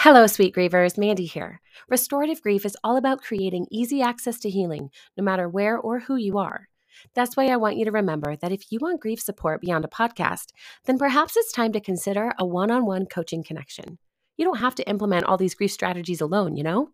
[0.00, 0.98] Hello, sweet grievers.
[0.98, 1.60] Mandy here.
[1.88, 6.16] Restorative grief is all about creating easy access to healing, no matter where or who
[6.16, 6.68] you are.
[7.14, 9.88] That's why I want you to remember that if you want grief support beyond a
[9.88, 10.52] podcast,
[10.84, 13.98] then perhaps it's time to consider a one on one coaching connection.
[14.36, 16.90] You don't have to implement all these grief strategies alone, you know?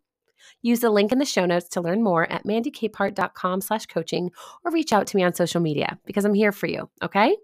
[0.62, 4.30] Use the link in the show notes to learn more at mandycapehart.com slash coaching
[4.64, 7.36] or reach out to me on social media because I'm here for you, okay?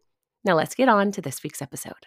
[0.45, 2.06] Now let's get on to this week's episode.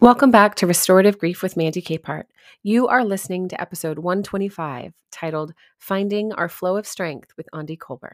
[0.00, 2.24] Welcome back to Restorative Grief with Mandy Capehart.
[2.62, 8.12] You are listening to episode 125 titled Finding Our Flow of Strength with Aundi Kolber.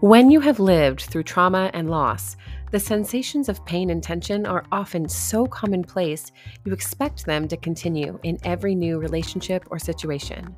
[0.00, 2.36] When you have lived through trauma and loss,
[2.70, 6.32] the sensations of pain and tension are often so commonplace
[6.66, 10.54] you expect them to continue in every new relationship or situation.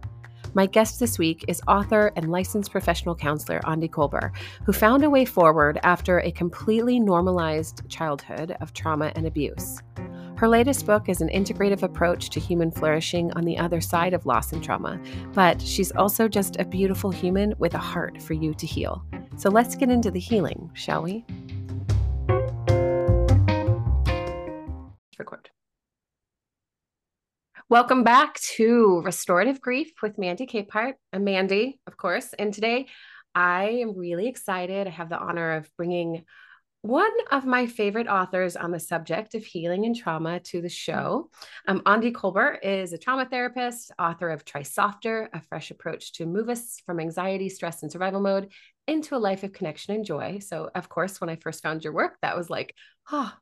[0.56, 4.34] My guest this week is author and licensed professional counselor Aundi Kolber,
[4.64, 9.82] who found a way forward after a completely normalized childhood of trauma and abuse.
[10.38, 14.24] Her latest book is an integrative approach to human flourishing on the other side of
[14.24, 14.98] loss and trauma,
[15.34, 19.04] but she's also just a beautiful human with a heart for you to heal.
[19.36, 21.26] So let's get into the healing, shall we?
[25.18, 25.50] Record.
[27.68, 30.92] Welcome back to Restorative Grief with Mandy Capehart.
[31.12, 32.86] I'm Mandy, of course, and today
[33.34, 34.86] I am really excited.
[34.86, 36.22] I have the honor of bringing
[36.82, 41.28] one of my favorite authors on the subject of healing and trauma to the show.
[41.66, 46.24] Um, Aundi Kolber is a trauma therapist, author of Try Softer, a fresh approach to
[46.24, 48.52] move us from anxiety, stress, and survival mode
[48.86, 50.38] into a life of connection and joy.
[50.38, 52.76] So, of course, when I first found your work, that was like,
[53.10, 53.32] oh,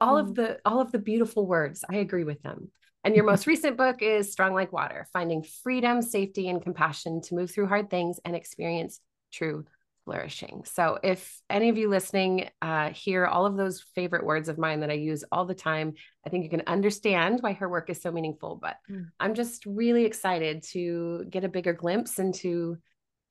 [0.00, 0.34] all of mm.
[0.34, 1.84] the all of the beautiful words.
[1.88, 2.72] I agree with them.
[3.04, 7.34] And your most recent book is Strong Like Water Finding Freedom, Safety, and Compassion to
[7.34, 9.00] Move Through Hard Things and Experience
[9.32, 9.64] True
[10.04, 10.62] Flourishing.
[10.64, 14.80] So, if any of you listening uh, hear all of those favorite words of mine
[14.80, 18.00] that I use all the time, I think you can understand why her work is
[18.00, 18.58] so meaningful.
[18.62, 19.06] But mm.
[19.18, 22.78] I'm just really excited to get a bigger glimpse into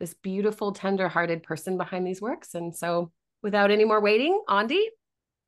[0.02, 2.56] this beautiful, tender hearted person behind these works.
[2.56, 3.12] And so,
[3.42, 4.84] without any more waiting, Aundi,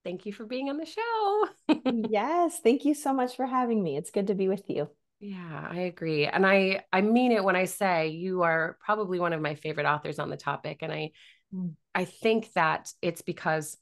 [0.03, 1.47] thank you for being on the show.
[2.09, 3.97] yes, thank you so much for having me.
[3.97, 4.89] It's good to be with you.
[5.19, 6.25] Yeah, I agree.
[6.25, 9.85] And I I mean it when I say you are probably one of my favorite
[9.85, 11.11] authors on the topic and I
[11.53, 11.73] mm.
[11.95, 13.77] I think that it's because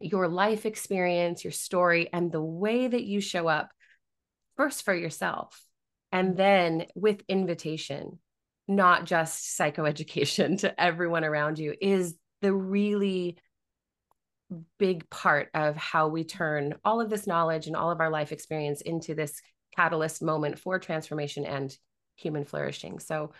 [0.00, 3.70] your life experience, your story and the way that you show up
[4.56, 5.62] first for yourself
[6.10, 6.36] and mm.
[6.38, 8.18] then with invitation,
[8.66, 13.36] not just psychoeducation to everyone around you is the really
[14.78, 18.32] big part of how we turn all of this knowledge and all of our life
[18.32, 19.40] experience into this
[19.74, 21.76] catalyst moment for transformation and
[22.16, 22.98] human flourishing.
[22.98, 23.32] So,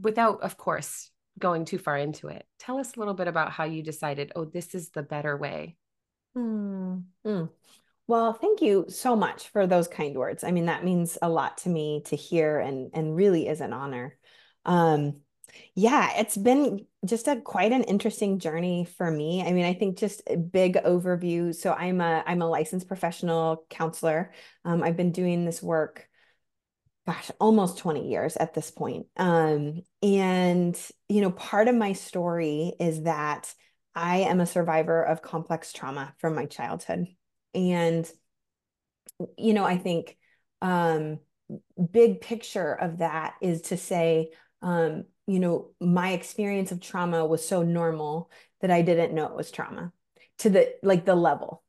[0.00, 3.64] without, of course, going too far into it, tell us a little bit about how
[3.64, 5.76] you decided, oh, this is the better way.
[6.36, 7.04] Mm.
[7.24, 7.50] Mm.
[8.06, 10.44] Well, thank you so much for those kind words.
[10.44, 13.72] I mean, that means a lot to me to hear and and really is an
[13.72, 14.16] honor.
[14.66, 15.20] Um,
[15.74, 19.42] yeah, it's been just a quite an interesting journey for me.
[19.42, 21.54] I mean, I think just a big overview.
[21.54, 24.32] So I'm a I'm a licensed professional counselor.
[24.64, 26.08] Um, I've been doing this work,
[27.06, 29.06] gosh, almost 20 years at this point.
[29.16, 30.78] Um, and
[31.08, 33.52] you know, part of my story is that
[33.94, 37.06] I am a survivor of complex trauma from my childhood.
[37.54, 38.10] And
[39.38, 40.16] you know, I think
[40.62, 41.18] um
[41.92, 44.30] big picture of that is to say
[44.62, 48.30] um, you know, my experience of trauma was so normal
[48.60, 49.92] that I didn't know it was trauma
[50.38, 51.62] to the like the level.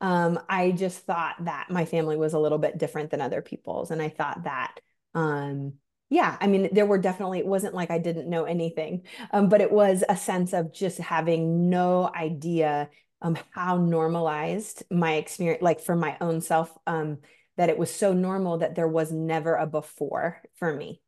[0.00, 3.90] Um, I just thought that my family was a little bit different than other people's.
[3.90, 4.78] And I thought that,
[5.14, 5.74] um,
[6.08, 9.02] yeah, I mean, there were definitely, it wasn't like I didn't know anything,
[9.32, 15.14] um, but it was a sense of just having no idea um, how normalized my
[15.14, 17.18] experience, like for my own self, um,
[17.56, 21.02] that it was so normal that there was never a before for me.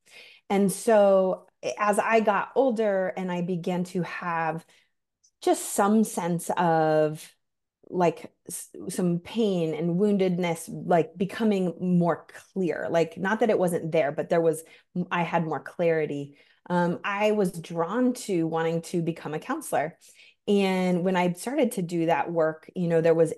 [0.51, 1.47] And so
[1.79, 4.65] as I got older and I began to have
[5.43, 7.33] just some sense of
[7.89, 8.33] like
[8.89, 12.87] some pain and woundedness like becoming more clear.
[12.89, 14.63] Like not that it wasn't there but there was
[15.11, 16.37] i had more clarity.
[16.69, 19.97] Um, i was drawn to wanting to become a counselor.
[20.47, 23.35] And when i started to do that work you know there was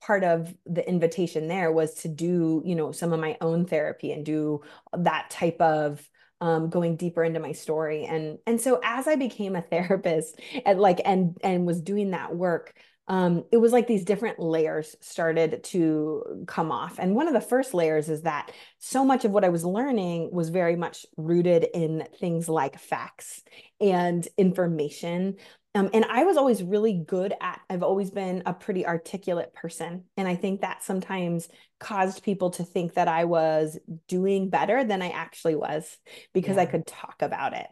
[0.00, 4.12] part of the invitation there was to do you know some of my own therapy
[4.12, 4.60] and do
[4.96, 6.08] that type of
[6.40, 10.80] um, going deeper into my story and and so as i became a therapist and
[10.80, 12.74] like and and was doing that work
[13.08, 16.98] um, it was like these different layers started to come off.
[16.98, 20.30] And one of the first layers is that so much of what I was learning
[20.32, 23.42] was very much rooted in things like facts
[23.80, 25.36] and information.
[25.76, 30.04] Um, and I was always really good at, I've always been a pretty articulate person.
[30.16, 33.78] And I think that sometimes caused people to think that I was
[34.08, 35.98] doing better than I actually was
[36.32, 36.62] because yeah.
[36.62, 37.66] I could talk about it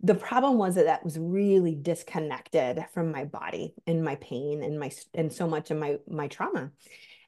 [0.00, 4.78] the problem was that that was really disconnected from my body and my pain and
[4.78, 6.70] my and so much of my my trauma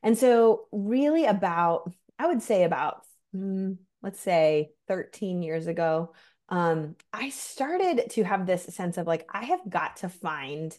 [0.02, 3.02] and so really about i would say about
[3.34, 6.12] mm, let's say 13 years ago
[6.50, 10.76] um, i started to have this sense of like i have got to find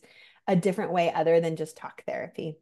[0.48, 2.58] a different way other than just talk therapy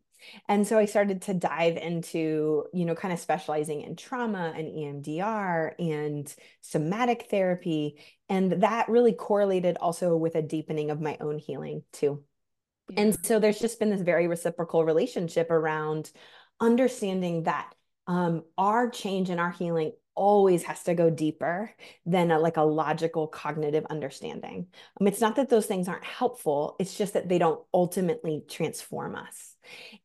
[0.48, 4.68] and so I started to dive into, you know, kind of specializing in trauma and
[4.68, 8.04] EMDR and somatic therapy.
[8.28, 12.24] And that really correlated also with a deepening of my own healing too.
[12.90, 13.02] Yeah.
[13.02, 16.12] And so there's just been this very reciprocal relationship around
[16.60, 17.74] understanding that
[18.08, 21.72] um, our change and our healing always has to go deeper
[22.06, 24.68] than a, like a logical cognitive understanding.
[25.00, 29.16] Um, it's not that those things aren't helpful, it's just that they don't ultimately transform
[29.16, 29.56] us.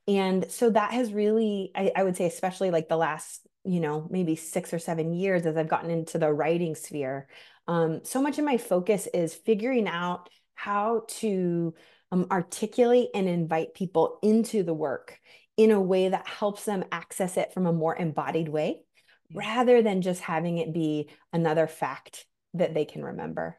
[0.07, 4.07] And so that has really, I, I would say, especially like the last, you know,
[4.09, 7.27] maybe six or seven years as I've gotten into the writing sphere,
[7.67, 11.75] um, so much of my focus is figuring out how to
[12.13, 15.19] um, articulate and invite people into the work
[15.57, 18.83] in a way that helps them access it from a more embodied way
[19.33, 23.59] rather than just having it be another fact that they can remember.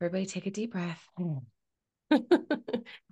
[0.00, 1.06] Everybody take a deep breath.
[1.16, 1.38] Hmm.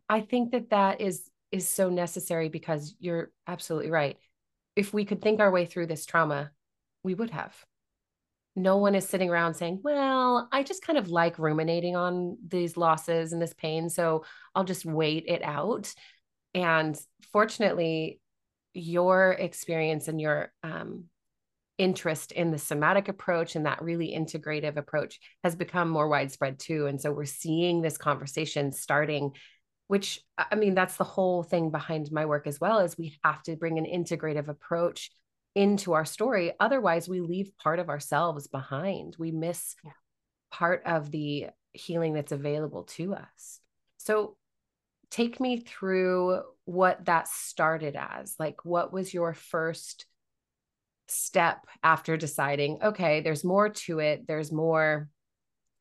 [0.09, 4.17] I think that that is is so necessary because you're absolutely right.
[4.75, 6.51] If we could think our way through this trauma,
[7.03, 7.55] we would have.
[8.57, 12.77] No one is sitting around saying, "Well, I just kind of like ruminating on these
[12.77, 15.93] losses and this pain, so I'll just wait it out."
[16.55, 16.99] And
[17.33, 18.21] fortunately,
[18.75, 21.05] your experience and your um,
[21.79, 26.87] interest in the somatic approach and that really integrative approach has become more widespread too.
[26.87, 29.33] And so we're seeing this conversation starting
[29.93, 33.43] which i mean that's the whole thing behind my work as well is we have
[33.43, 35.11] to bring an integrative approach
[35.55, 39.91] into our story otherwise we leave part of ourselves behind we miss yeah.
[40.51, 43.61] part of the healing that's available to us
[43.99, 44.35] so
[45.13, 50.07] take me through what that started as like what was your first
[51.07, 55.09] step after deciding okay there's more to it there's more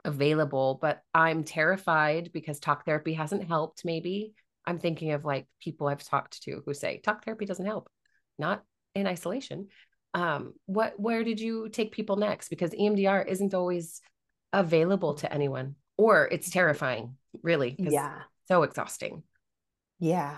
[0.05, 3.85] available, but I'm terrified because talk therapy hasn't helped.
[3.85, 4.33] Maybe
[4.65, 7.89] I'm thinking of like people I've talked to who say talk therapy doesn't help,
[8.37, 8.63] not
[8.95, 9.67] in isolation.
[10.13, 12.49] Um, what where did you take people next?
[12.49, 14.01] Because EMDR isn't always
[14.51, 17.75] available to anyone, or it's terrifying, really.
[17.77, 19.23] Yeah, so exhausting.
[19.99, 20.37] Yeah,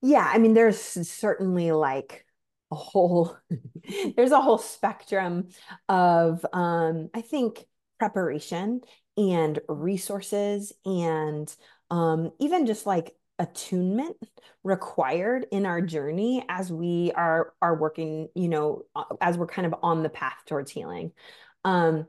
[0.00, 0.28] yeah.
[0.32, 2.24] I mean, there's certainly like
[2.72, 3.36] a whole
[4.16, 5.48] there's a whole spectrum
[5.88, 7.64] of um, I think
[7.98, 8.80] preparation
[9.18, 11.54] and resources and
[11.90, 14.16] um, even just like attunement
[14.64, 18.82] required in our journey as we are are working you know
[19.22, 21.10] as we're kind of on the path towards healing
[21.64, 22.06] um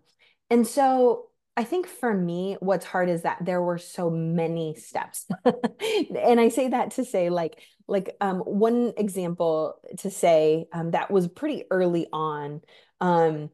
[0.50, 5.28] and so i think for me what's hard is that there were so many steps
[5.46, 11.12] and i say that to say like like um one example to say um that
[11.12, 12.62] was pretty early on
[13.00, 13.50] um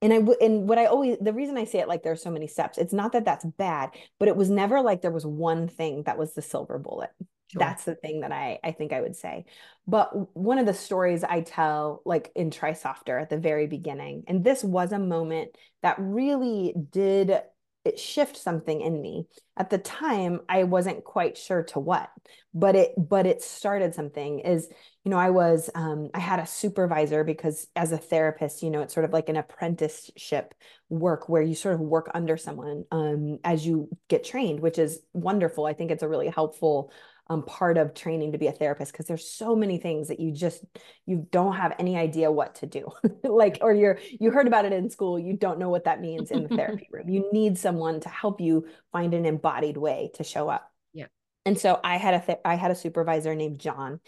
[0.00, 2.46] and I and what I always, the reason I say it like there's so many
[2.46, 6.04] steps, it's not that that's bad, but it was never like there was one thing
[6.04, 7.10] that was the silver bullet.
[7.48, 7.60] Sure.
[7.60, 9.46] That's the thing that I, I think I would say.
[9.86, 14.24] But one of the stories I tell, like in Try Softer at the very beginning,
[14.28, 17.40] and this was a moment that really did
[17.84, 19.26] it shift something in me
[19.56, 22.10] at the time i wasn't quite sure to what
[22.52, 24.68] but it but it started something is
[25.04, 28.82] you know i was um, i had a supervisor because as a therapist you know
[28.82, 30.54] it's sort of like an apprenticeship
[30.90, 35.00] work where you sort of work under someone um, as you get trained which is
[35.12, 36.92] wonderful i think it's a really helpful
[37.30, 40.32] um, part of training to be a therapist because there's so many things that you
[40.32, 40.64] just
[41.04, 42.88] you don't have any idea what to do.
[43.24, 46.30] Like or you're you heard about it in school you don't know what that means
[46.30, 47.08] in the therapy room.
[47.08, 50.70] You need someone to help you find an embodied way to show up.
[50.92, 51.06] Yeah.
[51.44, 54.00] And so i had a th- i had a supervisor named john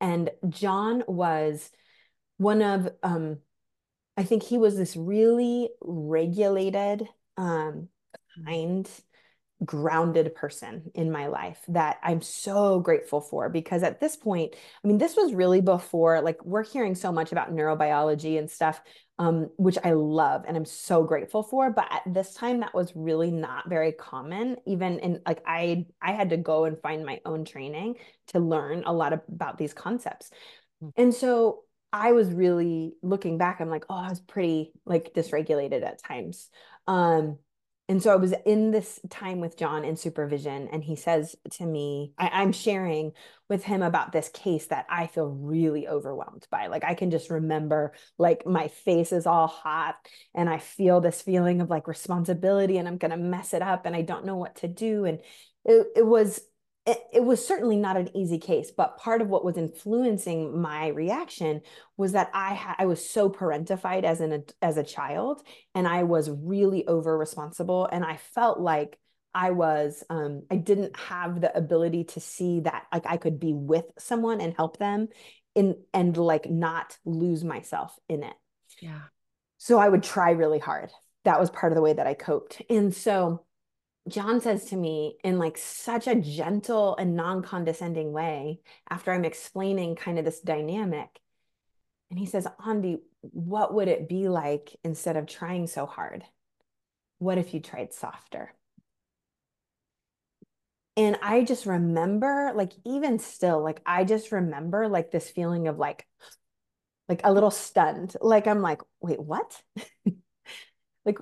[0.00, 1.70] and john was
[2.36, 3.38] one of um
[4.16, 7.88] i think he was this really regulated um
[8.44, 8.88] kind
[9.64, 14.88] grounded person in my life that I'm so grateful for because at this point, I
[14.88, 18.80] mean, this was really before like we're hearing so much about neurobiology and stuff.
[19.18, 21.70] um, which I love and I'm so grateful for.
[21.70, 24.56] But at this time, that was really not very common.
[24.66, 27.96] Even in like I I had to go and find my own training
[28.28, 30.30] to learn a lot about these concepts.
[30.82, 31.00] Mm-hmm.
[31.00, 31.60] And so
[31.92, 36.48] I was really looking back, I'm like, oh, I was pretty like dysregulated at times.
[36.88, 37.38] Um,
[37.88, 41.66] and so I was in this time with John in supervision, and he says to
[41.66, 43.12] me, I, am sharing
[43.50, 46.68] with him about this case that I feel really overwhelmed by.
[46.68, 49.96] Like, I can just remember, like, my face is all hot,
[50.34, 53.84] and I feel this feeling of like responsibility, and I'm going to mess it up,
[53.84, 55.04] and I don't know what to do.
[55.04, 55.20] And
[55.66, 56.40] it, it was
[56.86, 60.88] it, it, was certainly not an easy case, but part of what was influencing my
[60.88, 61.62] reaction
[61.96, 65.40] was that I had I was so parentified as an as a child,
[65.74, 68.98] and I was really over responsible, and I felt like
[69.34, 73.54] I was um, I didn't have the ability to see that like I could be
[73.54, 75.08] with someone and help them
[75.54, 78.34] in and like not lose myself in it.
[78.80, 79.00] Yeah.
[79.56, 80.90] So I would try really hard.
[81.24, 83.46] That was part of the way that I coped, and so
[84.08, 89.96] John says to me in like such a gentle and non-condescending way after I'm explaining
[89.96, 91.20] kind of this dynamic.
[92.10, 96.24] And he says, Aundi, what would it be like instead of trying so hard?
[97.18, 98.52] What if you tried softer?
[100.96, 105.78] And I just remember, like, even still, like, I just remember like this feeling of
[105.78, 106.06] like,
[107.08, 108.16] like a little stunned.
[108.20, 109.60] Like, I'm like, wait, what?
[111.04, 111.18] like,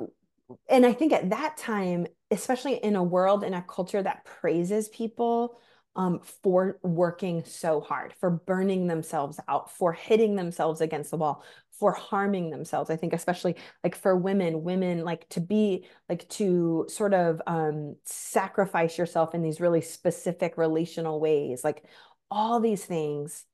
[0.68, 4.88] and I think at that time, especially in a world in a culture that praises
[4.88, 5.58] people
[5.94, 11.44] um, for working so hard, for burning themselves out, for hitting themselves against the wall,
[11.70, 12.88] for harming themselves.
[12.88, 17.96] I think, especially like for women, women like to be like to sort of um,
[18.04, 21.84] sacrifice yourself in these really specific relational ways, like
[22.30, 23.44] all these things.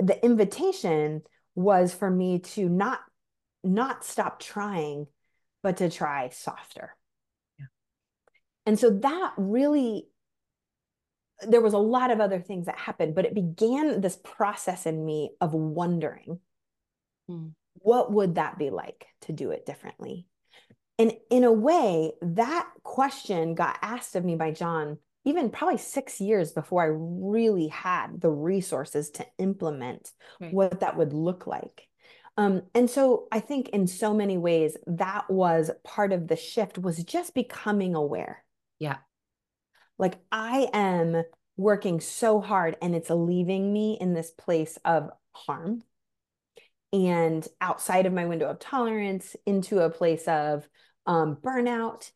[0.00, 1.22] The invitation
[1.54, 3.00] was for me to not
[3.62, 5.06] not stop trying
[5.62, 6.94] but to try softer.
[8.66, 10.08] And so that really,
[11.46, 15.04] there was a lot of other things that happened, but it began this process in
[15.04, 16.40] me of wondering
[17.28, 17.48] hmm.
[17.74, 20.26] what would that be like to do it differently?
[20.98, 26.20] And in a way, that question got asked of me by John even probably six
[26.20, 30.54] years before I really had the resources to implement right.
[30.54, 31.88] what that would look like.
[32.38, 36.78] Um, and so I think in so many ways that was part of the shift
[36.78, 38.44] was just becoming aware.
[38.78, 38.98] Yeah.
[39.98, 41.22] Like I am
[41.56, 45.82] working so hard and it's leaving me in this place of harm
[46.92, 50.68] and outside of my window of tolerance into a place of
[51.06, 52.10] um, burnout.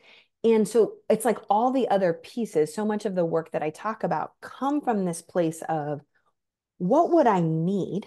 [0.44, 3.70] And so it's like all the other pieces, so much of the work that I
[3.70, 6.00] talk about come from this place of
[6.78, 8.06] what would I need?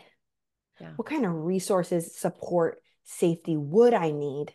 [0.80, 0.92] Yeah.
[0.96, 4.54] What kind of resources, support, safety would I need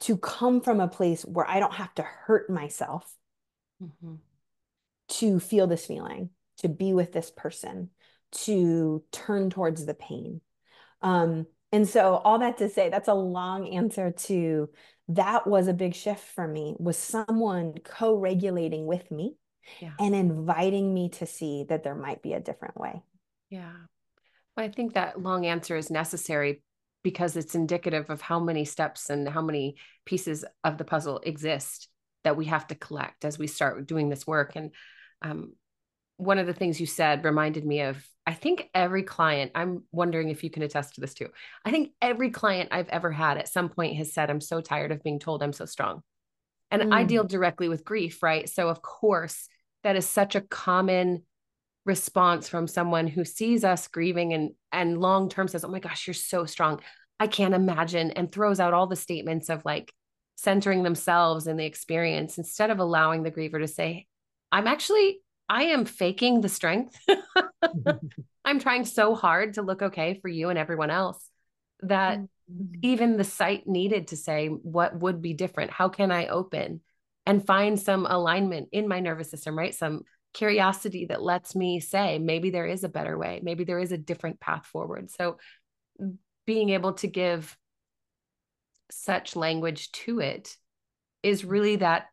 [0.00, 3.10] to come from a place where I don't have to hurt myself
[3.82, 4.14] mm-hmm.
[5.08, 7.90] to feel this feeling, to be with this person,
[8.32, 10.40] to turn towards the pain?
[11.02, 14.70] Um, and so all that to say, that's a long answer to
[15.08, 19.36] that was a big shift for me was someone co-regulating with me
[19.80, 19.92] yeah.
[19.98, 23.02] and inviting me to see that there might be a different way.
[23.50, 23.72] Yeah.
[24.56, 26.62] Well, I think that long answer is necessary
[27.06, 31.88] because it's indicative of how many steps and how many pieces of the puzzle exist
[32.24, 34.56] that we have to collect as we start doing this work.
[34.56, 34.72] And
[35.22, 35.52] um,
[36.16, 40.30] one of the things you said reminded me of I think every client, I'm wondering
[40.30, 41.28] if you can attest to this too.
[41.64, 44.90] I think every client I've ever had at some point has said, I'm so tired
[44.90, 46.02] of being told I'm so strong.
[46.72, 46.92] And mm.
[46.92, 48.48] I deal directly with grief, right?
[48.48, 49.46] So, of course,
[49.84, 51.22] that is such a common
[51.86, 56.06] response from someone who sees us grieving and and long term says, "Oh my gosh,
[56.06, 56.80] you're so strong."
[57.18, 59.94] I can't imagine and throws out all the statements of like
[60.34, 64.06] centering themselves in the experience instead of allowing the griever to say,
[64.52, 66.98] "I'm actually I am faking the strength.
[68.44, 71.30] I'm trying so hard to look okay for you and everyone else
[71.80, 72.64] that mm-hmm.
[72.82, 75.70] even the site needed to say what would be different.
[75.70, 76.80] How can I open
[77.26, 79.74] and find some alignment in my nervous system, right?
[79.74, 80.02] Some
[80.36, 83.40] curiosity that lets me say maybe there is a better way.
[83.42, 85.10] Maybe there is a different path forward.
[85.10, 85.38] So
[86.46, 87.56] being able to give
[88.90, 90.54] such language to it
[91.22, 92.08] is really that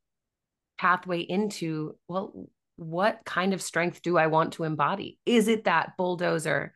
[0.79, 5.19] pathway into well what kind of strength do i want to embody?
[5.25, 6.73] Is it that bulldozer?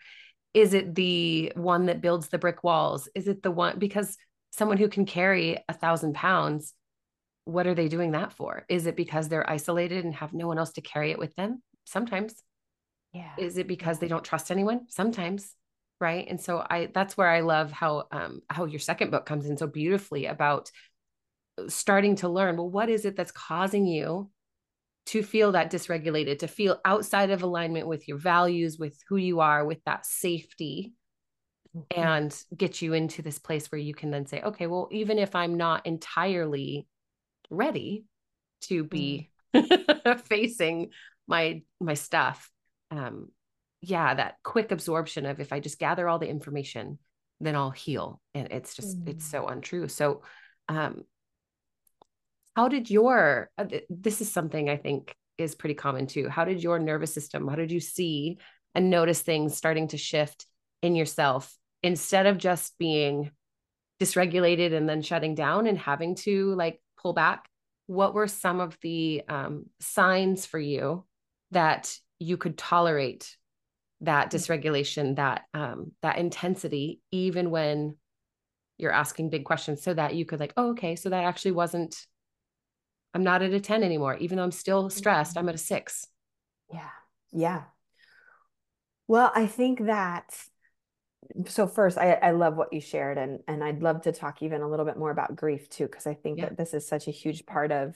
[0.53, 3.07] Is it the one that builds the brick walls?
[3.15, 4.17] Is it the one because
[4.51, 6.73] someone who can carry a thousand pounds
[7.47, 8.65] what are they doing that for?
[8.69, 11.63] Is it because they're isolated and have no one else to carry it with them?
[11.85, 12.35] Sometimes.
[13.13, 13.31] Yeah.
[13.37, 14.81] Is it because they don't trust anyone?
[14.89, 15.55] Sometimes.
[15.99, 19.47] right and so i that's where i love how um how your second book comes
[19.47, 20.69] in so beautifully about
[21.67, 24.29] starting to learn well what is it that's causing you
[25.07, 29.39] to feel that dysregulated to feel outside of alignment with your values with who you
[29.39, 30.93] are with that safety
[31.75, 31.99] mm-hmm.
[31.99, 35.33] and get you into this place where you can then say okay well even if
[35.33, 36.85] i'm not entirely
[37.49, 38.05] ready
[38.61, 40.19] to be mm.
[40.25, 40.89] facing
[41.27, 42.49] my my stuff
[42.91, 43.29] um
[43.81, 46.97] yeah that quick absorption of if i just gather all the information
[47.39, 49.09] then i'll heal and it's just mm.
[49.09, 50.21] it's so untrue so
[50.69, 51.03] um
[52.55, 56.63] how did your uh, this is something i think is pretty common too how did
[56.63, 58.37] your nervous system how did you see
[58.73, 60.45] and notice things starting to shift
[60.81, 63.31] in yourself instead of just being
[63.99, 67.47] dysregulated and then shutting down and having to like pull back
[67.85, 71.05] what were some of the um, signs for you
[71.51, 73.37] that you could tolerate
[74.01, 74.33] that mm.
[74.35, 77.95] dysregulation that um, that intensity even when
[78.77, 81.95] you're asking big questions so that you could like oh okay so that actually wasn't
[83.13, 85.49] i'm not at a 10 anymore even though i'm still stressed i'm mm-hmm.
[85.49, 86.07] at a 6
[86.73, 86.89] yeah
[87.31, 87.63] yeah
[89.07, 90.37] well i think that
[91.47, 94.61] so first I, I love what you shared and and i'd love to talk even
[94.61, 96.45] a little bit more about grief too because i think yeah.
[96.45, 97.95] that this is such a huge part of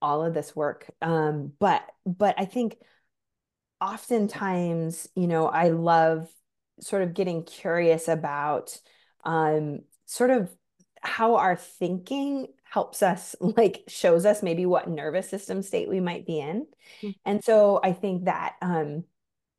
[0.00, 2.76] all of this work um but but i think
[3.80, 6.28] oftentimes you know i love
[6.80, 8.78] sort of getting curious about
[9.24, 10.50] um sort of
[11.00, 16.26] how our thinking helps us like shows us maybe what nervous system state we might
[16.26, 16.66] be in
[17.02, 17.10] mm-hmm.
[17.24, 19.04] and so i think that um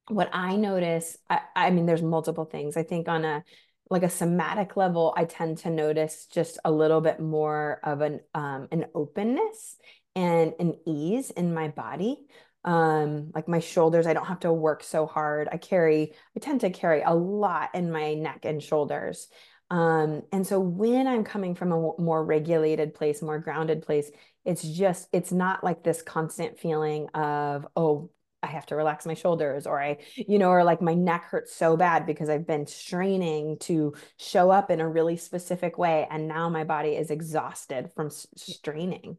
[0.09, 2.77] what I notice, I, I mean, there's multiple things.
[2.77, 3.43] I think on a
[3.89, 8.19] like a somatic level, I tend to notice just a little bit more of an
[8.33, 9.77] um, an openness
[10.15, 12.27] and an ease in my body.
[12.65, 15.47] Um, like my shoulders, I don't have to work so hard.
[15.49, 19.29] I carry, I tend to carry a lot in my neck and shoulders.
[19.71, 24.11] Um, and so when I'm coming from a more regulated place, more grounded place,
[24.43, 28.09] it's just, it's not like this constant feeling of, oh,
[28.41, 31.53] I have to relax my shoulders or I, you know, or like my neck hurts
[31.53, 36.07] so bad because I've been straining to show up in a really specific way.
[36.09, 39.17] And now my body is exhausted from straining.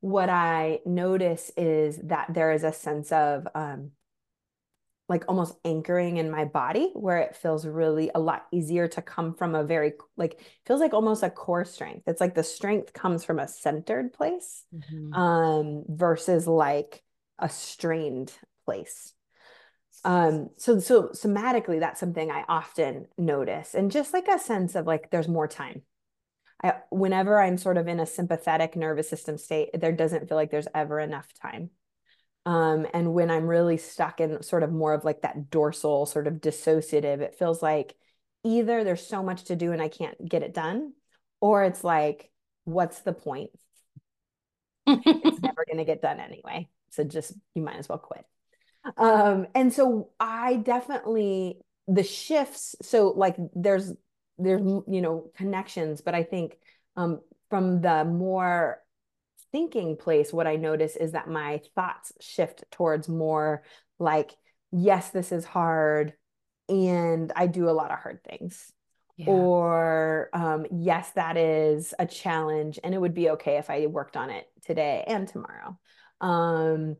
[0.00, 3.90] What I notice is that there is a sense of um,
[5.08, 9.34] like almost anchoring in my body where it feels really a lot easier to come
[9.34, 12.02] from a very like feels like almost a core strength.
[12.06, 15.12] It's like the strength comes from a centered place mm-hmm.
[15.14, 17.02] um versus like
[17.38, 18.32] a strained
[18.64, 19.14] place.
[20.04, 24.86] Um so so somatically that's something i often notice and just like a sense of
[24.86, 25.82] like there's more time.
[26.62, 30.50] I whenever i'm sort of in a sympathetic nervous system state there doesn't feel like
[30.50, 31.70] there's ever enough time.
[32.46, 36.26] Um and when i'm really stuck in sort of more of like that dorsal sort
[36.28, 37.94] of dissociative it feels like
[38.44, 40.92] either there's so much to do and i can't get it done
[41.40, 42.30] or it's like
[42.64, 43.50] what's the point?
[44.86, 48.24] It's never going to get done anyway so just you might as well quit.
[48.96, 52.76] Um, and so I definitely the shifts.
[52.82, 53.92] So like there's
[54.38, 56.58] there's you know connections, but I think
[56.96, 57.20] um,
[57.50, 58.82] from the more
[59.52, 63.62] thinking place, what I notice is that my thoughts shift towards more
[63.98, 64.32] like,
[64.70, 66.12] yes, this is hard,
[66.68, 68.72] and I do a lot of hard things.
[69.16, 69.30] Yeah.
[69.30, 74.16] Or, um, yes, that is a challenge, and it would be okay if I worked
[74.16, 75.78] on it today and tomorrow
[76.20, 76.96] um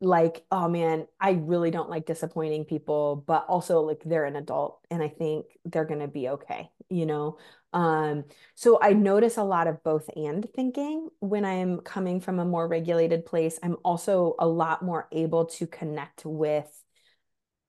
[0.00, 4.80] like oh man i really don't like disappointing people but also like they're an adult
[4.90, 7.36] and i think they're going to be okay you know
[7.74, 8.24] um
[8.54, 12.66] so i notice a lot of both and thinking when i'm coming from a more
[12.66, 16.82] regulated place i'm also a lot more able to connect with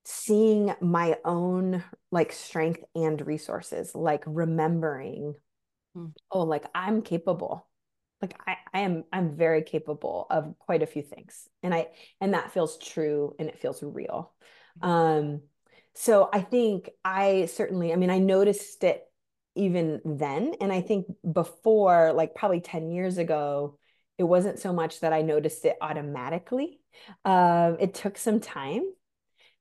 [0.05, 5.35] seeing my own like strength and resources like remembering
[5.93, 6.07] hmm.
[6.31, 7.67] oh like i'm capable
[8.21, 11.87] like I, I am i'm very capable of quite a few things and i
[12.19, 14.33] and that feels true and it feels real.
[14.81, 15.41] Um
[15.93, 19.03] so i think i certainly i mean i noticed it
[19.55, 23.77] even then and i think before like probably 10 years ago
[24.17, 26.79] it wasn't so much that i noticed it automatically.
[27.25, 28.83] Um it took some time.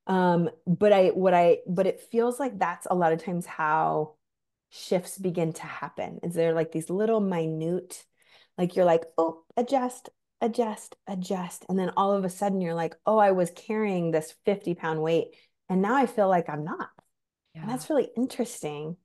[0.06, 4.14] Um but i what i but it feels like that's a lot of times how
[4.70, 6.20] shifts begin to happen.
[6.22, 8.04] Is there like these little minute
[8.60, 10.10] like you're like, oh, adjust,
[10.42, 11.64] adjust, adjust.
[11.70, 15.00] And then all of a sudden you're like, oh, I was carrying this 50 pound
[15.00, 15.28] weight.
[15.70, 16.90] And now I feel like I'm not.
[17.54, 17.62] Yeah.
[17.62, 18.98] And that's really interesting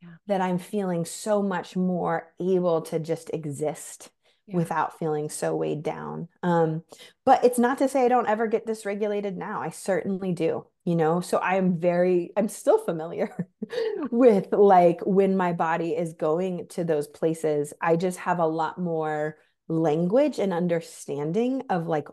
[0.00, 0.14] yeah.
[0.28, 4.08] that I'm feeling so much more able to just exist
[4.46, 4.56] yeah.
[4.56, 6.28] without feeling so weighed down.
[6.42, 6.82] Um,
[7.24, 9.60] but it's not to say I don't ever get dysregulated now.
[9.60, 11.20] I certainly do, you know.
[11.20, 13.48] So I am very, I'm still familiar
[14.10, 17.72] with like when my body is going to those places.
[17.80, 19.36] I just have a lot more
[19.68, 22.08] language and understanding of like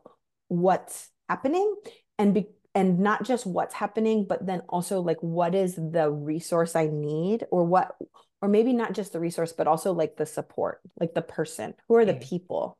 [0.48, 1.76] what's happening
[2.18, 6.76] and be and not just what's happening but then also like what is the resource
[6.76, 7.96] i need or what
[8.41, 11.73] or maybe not just the resource but also like the support like the person.
[11.88, 12.28] Who are the mm.
[12.28, 12.78] people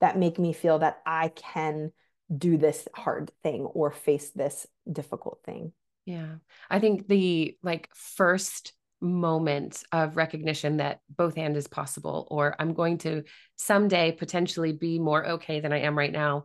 [0.00, 1.92] that make me feel that i can
[2.36, 5.72] do this hard thing or face this difficult thing?
[6.06, 6.36] Yeah.
[6.68, 12.74] I think the like first moment of recognition that both and is possible or i'm
[12.74, 13.22] going to
[13.56, 16.44] someday potentially be more okay than i am right now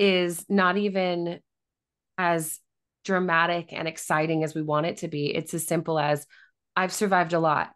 [0.00, 1.38] is not even
[2.18, 2.58] as
[3.04, 5.34] dramatic and exciting as we want it to be.
[5.34, 6.26] It's as simple as
[6.76, 7.70] i've survived a lot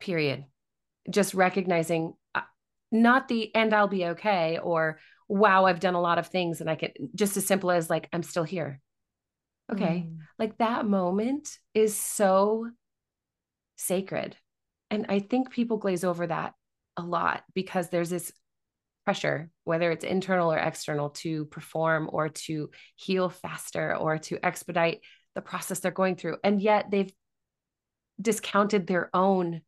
[0.00, 0.44] period
[1.10, 2.40] just recognizing uh,
[2.90, 6.70] not the and i'll be okay or wow i've done a lot of things and
[6.70, 8.80] i can just as simple as like i'm still here
[9.72, 10.16] okay mm.
[10.38, 12.66] like that moment is so
[13.76, 14.36] sacred.
[14.90, 16.54] And I think people glaze over that
[16.96, 18.32] a lot because there's this
[19.04, 25.00] pressure, whether it's internal or external, to perform or to heal faster or to expedite
[25.34, 26.36] the process they're going through.
[26.44, 27.12] And yet they've
[28.20, 29.62] discounted their own,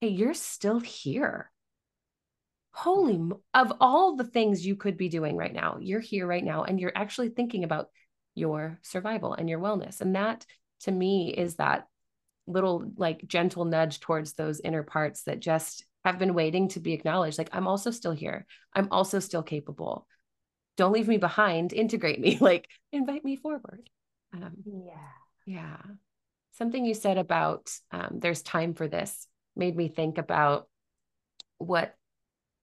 [0.00, 1.50] hey, you're still here.
[2.72, 3.20] Holy,
[3.52, 6.80] of all the things you could be doing right now, you're here right now and
[6.80, 7.88] you're actually thinking about
[8.34, 10.00] your survival and your wellness.
[10.00, 10.46] And that
[10.80, 11.86] to me is that
[12.46, 16.94] little like gentle nudge towards those inner parts that just have been waiting to be
[16.94, 18.46] acknowledged like i'm also still here.
[18.72, 20.06] I'm also still capable.
[20.76, 21.72] Don't leave me behind.
[21.72, 22.38] Integrate me.
[22.40, 23.90] Like invite me forward.
[24.32, 24.92] Um, yeah.
[25.44, 25.76] yeah.
[26.52, 29.26] Something you said about um, there's time for this
[29.60, 30.66] made me think about
[31.58, 31.94] what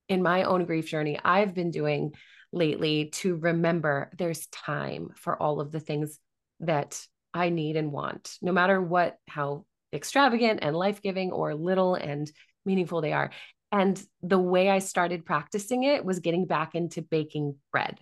[0.10, 2.12] in my own grief journey i've been doing
[2.52, 6.20] lately to remember there's time for all of the things
[6.60, 7.00] that
[7.34, 12.30] I need and want, no matter what, how extravagant and life giving or little and
[12.66, 13.32] meaningful they are.
[13.72, 18.00] And the way I started practicing it was getting back into baking bread.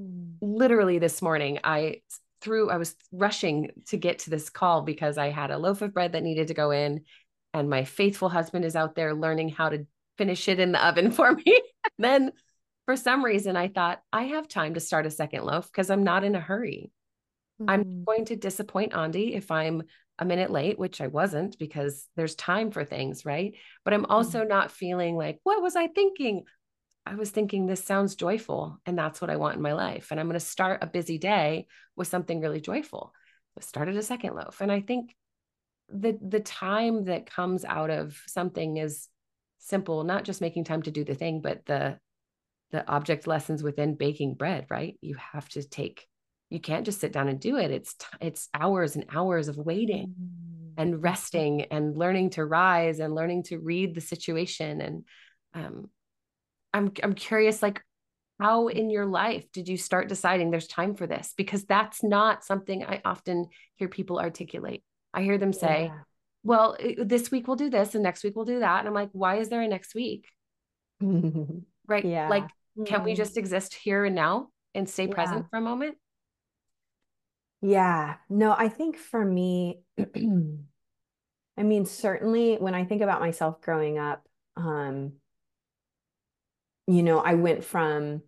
[0.00, 0.34] Mm.
[0.40, 2.02] Literally this morning, I
[2.40, 5.94] threw, I was rushing to get to this call because I had a loaf of
[5.94, 7.04] bread that needed to go in.
[7.58, 9.86] And my faithful husband is out there learning how to
[10.18, 11.62] finish it in the oven for me.
[11.98, 12.32] then
[12.86, 16.04] for some reason, I thought I have time to start a second loaf because I'm
[16.04, 16.92] not in a hurry.
[17.60, 17.70] Mm-hmm.
[17.70, 19.82] I'm going to disappoint Aundi if I'm
[20.18, 23.54] a minute late, which I wasn't because there's time for things, right?
[23.84, 24.48] But I'm also mm-hmm.
[24.48, 26.44] not feeling like, what was I thinking?
[27.04, 30.08] I was thinking this sounds joyful and that's what I want in my life.
[30.10, 31.66] And I'm going to start a busy day
[31.96, 33.12] with something really joyful.
[33.58, 34.60] I started a second loaf.
[34.60, 35.14] And I think
[35.88, 39.08] the the time that comes out of something is
[39.58, 41.98] simple, not just making time to do the thing, but the
[42.70, 44.98] the object lessons within baking bread, right?
[45.00, 46.06] You have to take
[46.50, 49.56] you can't just sit down and do it it's t- it's hours and hours of
[49.56, 50.80] waiting mm-hmm.
[50.80, 55.04] and resting and learning to rise and learning to read the situation and
[55.54, 55.90] um
[56.72, 57.82] i'm i'm curious like
[58.38, 62.44] how in your life did you start deciding there's time for this because that's not
[62.44, 63.46] something i often
[63.76, 64.82] hear people articulate
[65.16, 65.98] i hear them say yeah.
[66.44, 69.10] well this week we'll do this and next week we'll do that and i'm like
[69.12, 70.28] why is there a next week
[71.00, 72.48] right yeah like
[72.86, 73.16] can we mm-hmm.
[73.16, 75.14] just exist here and now and stay yeah.
[75.14, 75.96] present for a moment
[77.62, 78.16] yeah.
[78.28, 79.80] No, I think for me,
[81.58, 84.24] I mean, certainly when I think about myself growing up,
[84.56, 85.14] um,
[86.86, 88.22] you know, I went from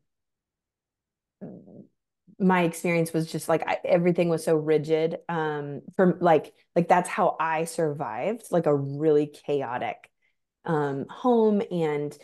[2.38, 7.08] my experience was just like I, everything was so rigid um from like like that's
[7.08, 9.96] how I survived like a really chaotic
[10.64, 12.16] um home and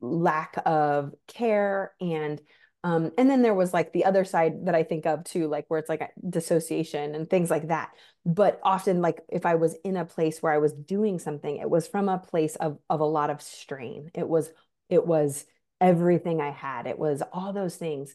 [0.00, 2.40] lack of care and
[2.84, 5.64] um, and then there was like the other side that I think of too, like
[5.68, 7.90] where it's like dissociation and things like that.
[8.24, 11.68] But often, like if I was in a place where I was doing something, it
[11.68, 14.10] was from a place of of a lot of strain.
[14.14, 14.48] It was
[14.88, 15.44] it was
[15.80, 16.86] everything I had.
[16.86, 18.14] It was all those things.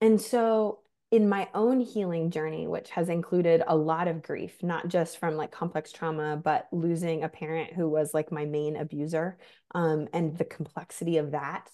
[0.00, 0.80] And so
[1.10, 5.36] in my own healing journey, which has included a lot of grief, not just from
[5.36, 9.38] like complex trauma, but losing a parent who was like my main abuser
[9.74, 11.70] um, and the complexity of that.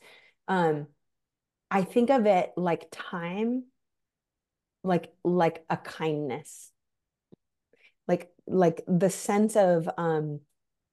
[0.48, 0.86] Um,
[1.70, 3.64] I think of it like time,
[4.84, 6.70] like like a kindness.
[8.06, 10.40] Like like the sense of um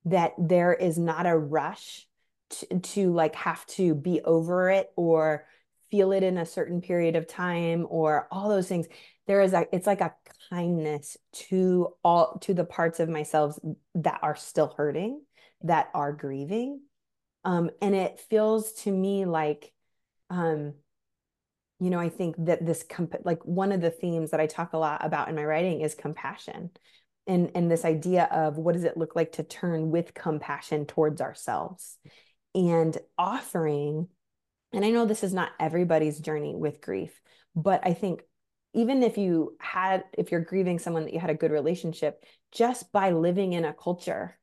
[0.05, 2.07] that there is not a rush
[2.51, 5.45] to, to like have to be over it or
[5.91, 8.87] feel it in a certain period of time or all those things
[9.27, 10.13] there is a it's like a
[10.49, 13.57] kindness to all to the parts of myself
[13.95, 15.21] that are still hurting
[15.61, 16.81] that are grieving
[17.45, 19.73] Um, and it feels to me like,
[20.29, 20.75] um,
[21.79, 24.73] you know, I think that this comp- like one of the themes that I talk
[24.73, 26.71] a lot about in my writing is compassion.
[27.27, 31.21] And, and this idea of what does it look like to turn with compassion towards
[31.21, 31.97] ourselves
[32.55, 34.07] and offering
[34.73, 37.19] and I know this is not everybody's journey with grief,
[37.55, 38.21] but I think
[38.73, 42.91] even if you had, if you're grieving someone that you had a good relationship, just
[42.91, 44.37] by living in a culture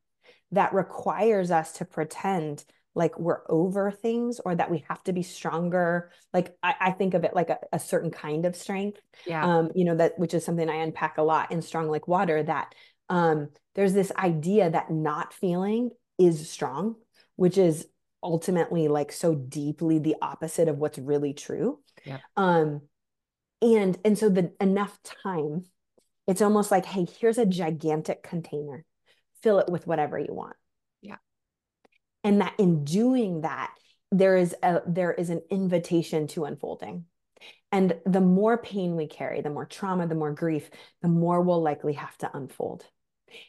[0.52, 5.22] that requires us to pretend like we're over things or that we have to be
[5.22, 6.10] stronger.
[6.32, 9.00] Like I, I think of it like a, a, certain kind of strength.
[9.26, 9.44] Yeah.
[9.44, 12.42] Um, you know, that which is something I unpack a lot in Strong Like Water,
[12.42, 12.74] that
[13.08, 16.96] um there's this idea that not feeling is strong,
[17.36, 17.86] which is
[18.26, 21.78] ultimately like so deeply the opposite of what's really true.
[22.04, 22.18] Yeah.
[22.36, 22.82] Um
[23.62, 25.64] and and so the enough time
[26.26, 28.84] it's almost like hey here's a gigantic container.
[29.42, 30.56] Fill it with whatever you want.
[31.02, 31.16] Yeah.
[32.24, 33.70] And that in doing that
[34.10, 37.04] there is a there is an invitation to unfolding.
[37.70, 40.68] And the more pain we carry the more trauma the more grief
[41.00, 42.84] the more we'll likely have to unfold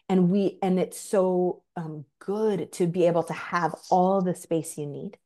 [0.10, 4.78] and we and it's so um, good to be able to have all the space
[4.78, 5.18] you need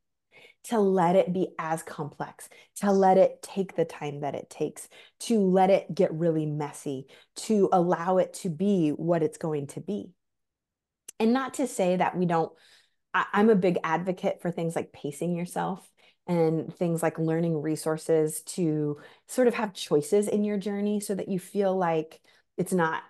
[0.63, 4.87] to let it be as complex to let it take the time that it takes
[5.19, 9.79] to let it get really messy to allow it to be what it's going to
[9.81, 10.11] be.
[11.19, 12.51] And not to say that we don't
[13.13, 15.87] I, i'm a big advocate for things like pacing yourself
[16.27, 21.27] and things like learning resources to sort of have choices in your journey so that
[21.27, 22.21] you feel like
[22.57, 23.01] it's not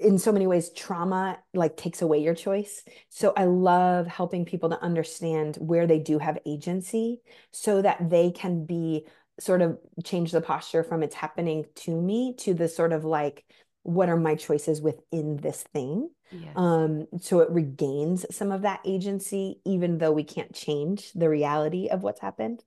[0.00, 2.82] in so many ways trauma like takes away your choice.
[3.08, 7.20] So i love helping people to understand where they do have agency
[7.52, 9.06] so that they can be
[9.40, 13.44] sort of change the posture from it's happening to me to the sort of like
[13.82, 16.08] what are my choices within this thing?
[16.30, 16.52] Yes.
[16.56, 21.88] um so it regains some of that agency even though we can't change the reality
[21.88, 22.62] of what's happened.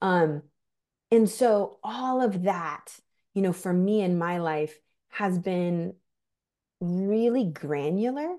[0.00, 0.42] Um
[1.12, 2.98] and so all of that
[3.34, 4.76] you know for me in my life
[5.10, 5.94] has been
[6.80, 8.36] really granular.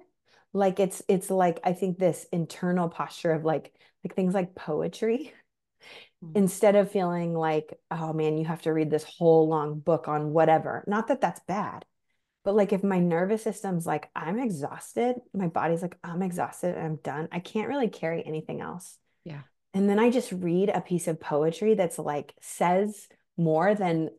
[0.53, 3.73] Like it's it's like i think this internal posture of like
[4.03, 5.33] like things like poetry.
[6.23, 6.35] Mm-hmm.
[6.35, 10.33] instead of feeling like oh man you have to read this whole long book on
[10.33, 10.83] whatever.
[10.87, 11.85] Not that that's bad
[12.43, 16.85] but like if my nervous system's like i'm exhausted my body's like i'm exhausted and
[16.85, 17.27] i'm done.
[17.31, 18.97] I can't really carry anything else.
[19.25, 19.41] Yeah.
[19.73, 24.09] And then i just read a piece of poetry that's like says more than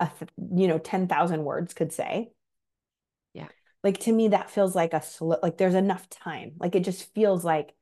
[0.00, 0.08] a
[0.54, 2.30] you know 10,000 words could say
[3.86, 6.54] like to me that feels like a slow like there's enough time.
[6.58, 7.72] Like it just feels like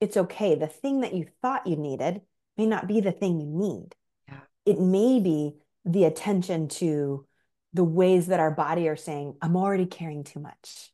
[0.00, 0.54] it's okay.
[0.54, 2.22] The thing that you thought you needed
[2.56, 3.94] may not be the thing you need.
[4.26, 4.40] Yeah.
[4.64, 7.26] it may be the attention to
[7.74, 10.90] the ways that our body are saying i'm already carrying too much.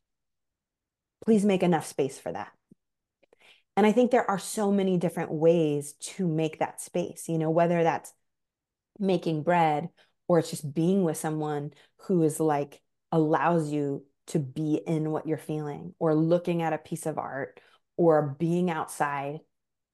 [1.23, 2.51] Please make enough space for that.
[3.77, 7.51] And i think there are so many different ways to make that space you know
[7.51, 8.11] whether that's
[8.99, 9.87] making bread
[10.27, 11.71] or it's just being with someone
[12.07, 12.81] who is like
[13.13, 17.59] allows you to be in what you're feeling or looking at a piece of art
[17.97, 19.39] or being outside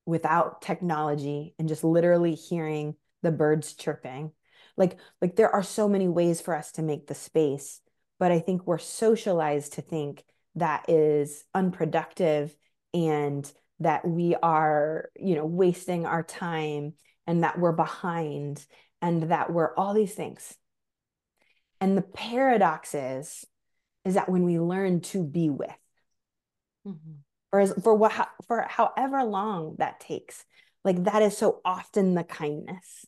[0.05, 4.31] without technology and just literally hearing the birds chirping.
[4.75, 7.81] Like like there are so many ways for us to make the space
[8.19, 10.23] but i think we're socialized to think
[10.55, 12.55] that is unproductive
[12.93, 16.93] and that we are you know wasting our time
[17.27, 18.65] and that we're behind
[19.01, 20.55] and that we're all these things.
[21.79, 23.45] And the paradox is
[24.07, 25.69] is that when we learn to be with
[26.87, 27.13] mm-hmm.
[27.51, 30.45] or as, for what for however long that takes
[30.83, 33.05] like that is so often the kindness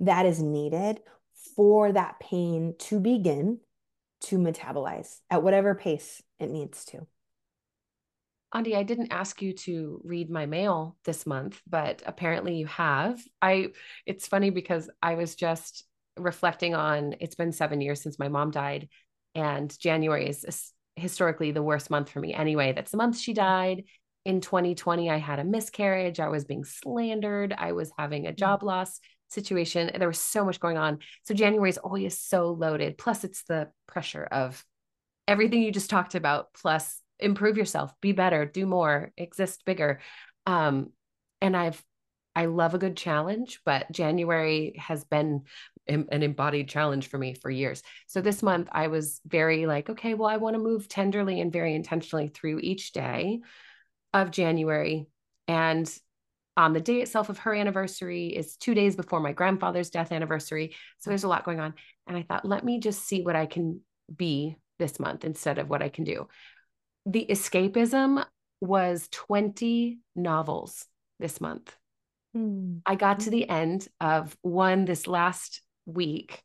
[0.00, 1.00] that is needed
[1.54, 3.60] for that pain to begin
[4.22, 7.06] to metabolize at whatever pace it needs to
[8.54, 13.18] Aundi, I didn't ask you to read my mail this month, but apparently you have.
[13.40, 13.68] I
[14.04, 15.84] it's funny because I was just
[16.18, 18.90] reflecting on it's been 7 years since my mom died
[19.34, 22.72] and January is historically the worst month for me anyway.
[22.72, 23.84] That's the month she died.
[24.24, 26.20] In 2020, I had a miscarriage.
[26.20, 27.54] I was being slandered.
[27.56, 28.36] I was having a mm.
[28.36, 29.90] job loss situation.
[29.98, 30.98] There was so much going on.
[31.24, 32.98] So January is always so loaded.
[32.98, 34.64] Plus, it's the pressure of
[35.26, 40.00] everything you just talked about, plus improve yourself, be better, do more, exist bigger.
[40.46, 40.90] Um,
[41.40, 41.82] and I've
[42.34, 45.42] I love a good challenge, but January has been
[45.88, 47.82] an embodied challenge for me for years.
[48.06, 51.52] So this month I was very like, okay, well, I want to move tenderly and
[51.52, 53.40] very intentionally through each day
[54.14, 55.06] of January.
[55.48, 55.92] And
[56.56, 60.74] on the day itself of her anniversary is two days before my grandfather's death anniversary.
[60.98, 61.74] So there's a lot going on.
[62.06, 63.80] And I thought, let me just see what I can
[64.14, 66.28] be this month instead of what I can do.
[67.06, 68.24] The escapism
[68.60, 70.86] was 20 novels
[71.18, 71.74] this month.
[72.36, 72.80] Mm.
[72.86, 76.42] I got to the end of one this last week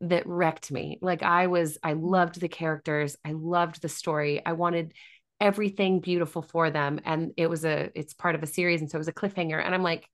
[0.00, 0.98] that wrecked me.
[1.02, 4.44] Like I was, I loved the characters, I loved the story.
[4.44, 4.94] I wanted
[5.40, 7.00] everything beautiful for them.
[7.04, 8.80] And it was a, it's part of a series.
[8.80, 9.62] And so it was a cliffhanger.
[9.62, 10.06] And I'm like,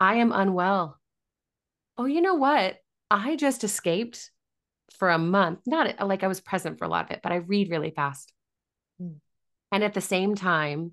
[0.00, 0.98] I am unwell.
[1.96, 2.76] Oh, you know what?
[3.10, 4.30] I just escaped
[4.98, 5.60] for a month.
[5.66, 8.32] Not like I was present for a lot of it, but I read really fast.
[9.00, 9.16] Mm.
[9.72, 10.92] And at the same time,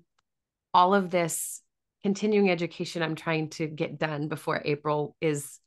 [0.74, 1.60] all of this
[2.02, 5.58] continuing education I'm trying to get done before April is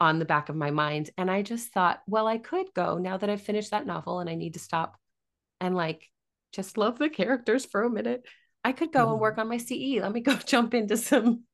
[0.00, 1.10] on the back of my mind.
[1.16, 4.28] And I just thought, well, I could go now that I've finished that novel and
[4.28, 4.98] I need to stop
[5.60, 6.08] and like
[6.52, 8.24] just love the characters for a minute.
[8.64, 9.12] I could go mm-hmm.
[9.12, 10.00] and work on my CE.
[10.00, 11.44] Let me go jump into some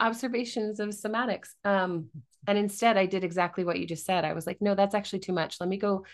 [0.00, 1.50] observations of somatics.
[1.64, 2.08] Um,
[2.46, 4.24] and instead, I did exactly what you just said.
[4.24, 5.56] I was like, no, that's actually too much.
[5.60, 6.04] Let me go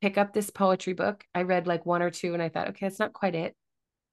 [0.00, 1.24] pick up this poetry book.
[1.34, 3.54] I read like one or two and I thought, okay, that's not quite it.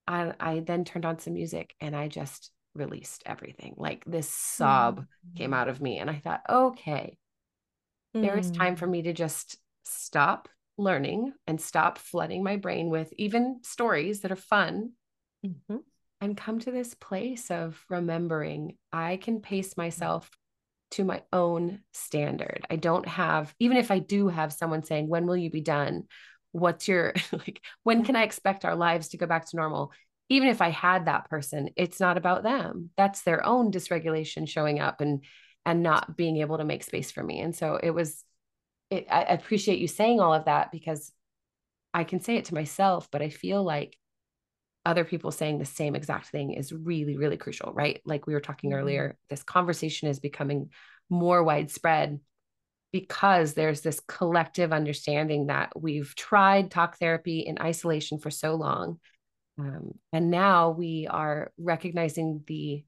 [0.06, 3.76] I, I then turned on some music and I just released everything.
[3.78, 5.38] Like this sob mm.
[5.38, 6.00] came out of me.
[6.00, 7.18] And I thought, okay,
[8.16, 8.22] mm.
[8.22, 8.92] there is time for mm.
[8.92, 14.36] me to just stop learning and stop flooding my brain with even stories that are
[14.36, 14.92] fun
[15.46, 15.78] mm-hmm.
[16.22, 20.30] and come to this place of remembering I can pace myself
[20.92, 22.66] to my own standard.
[22.70, 26.04] I don't have, even if I do have someone saying, When will you be done?
[26.52, 29.92] What's your, like, when can I expect our lives to go back to normal?
[30.30, 32.90] Even if I had that person, it's not about them.
[32.98, 35.24] That's their own dysregulation showing up and
[35.66, 37.40] and not being able to make space for me.
[37.42, 38.24] And so it was
[38.90, 41.12] it, I appreciate you saying all of that because
[41.94, 43.98] I can say it to myself, but I feel like
[44.86, 48.02] other people saying the same exact thing is really, really crucial, right?
[48.06, 48.80] Like we were talking mm-hmm.
[48.80, 50.70] earlier, this conversation is becoming
[51.10, 52.20] more widespread
[52.94, 59.00] because there's this collective understanding that we've tried talk therapy in isolation for so long
[59.58, 62.84] um, and now we are recognizing the,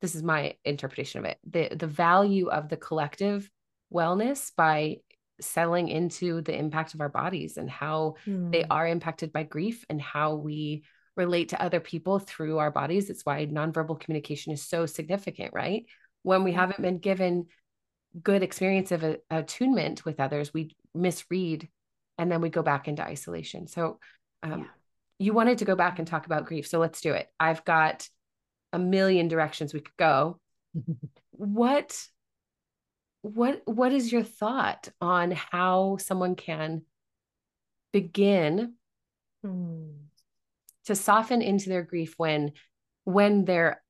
[0.00, 3.50] this is my interpretation of it, the, the value of the collective
[3.92, 4.96] wellness by
[5.40, 8.52] settling into the impact of our bodies and how mm.
[8.52, 8.72] they hmm.
[8.72, 10.84] are impacted by grief and how we
[11.16, 13.08] relate to other people through our bodies.
[13.08, 15.86] It's why nonverbal communication is so significant, right?
[16.22, 17.46] When we haven't been given
[18.22, 21.68] good experience of a, attunement with others, we misread
[22.18, 23.66] and then we go back into isolation.
[23.66, 23.98] So
[24.42, 24.66] um, yeah
[25.20, 26.66] you wanted to go back and talk about grief.
[26.66, 27.28] So let's do it.
[27.38, 28.08] I've got
[28.72, 30.40] a million directions we could go.
[31.30, 31.96] what
[33.22, 36.82] what what is your thought on how someone can
[37.92, 38.74] begin
[39.44, 39.88] hmm.
[40.86, 42.52] to soften into their grief when
[43.04, 43.82] when their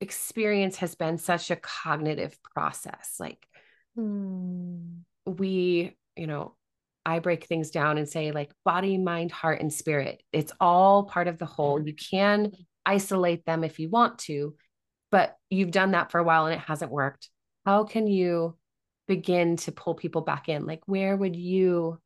[0.00, 3.46] experience has been such a cognitive process like
[3.94, 4.78] hmm.
[5.24, 6.54] we you know
[7.08, 10.22] I break things down and say like body, mind, heart, and spirit.
[10.30, 11.80] It's all part of the whole.
[11.80, 12.52] You can
[12.84, 14.54] isolate them if you want to,
[15.10, 17.30] but you've done that for a while and it hasn't worked.
[17.64, 18.58] How can you
[19.06, 20.66] begin to pull people back in?
[20.66, 21.98] Like, where would you,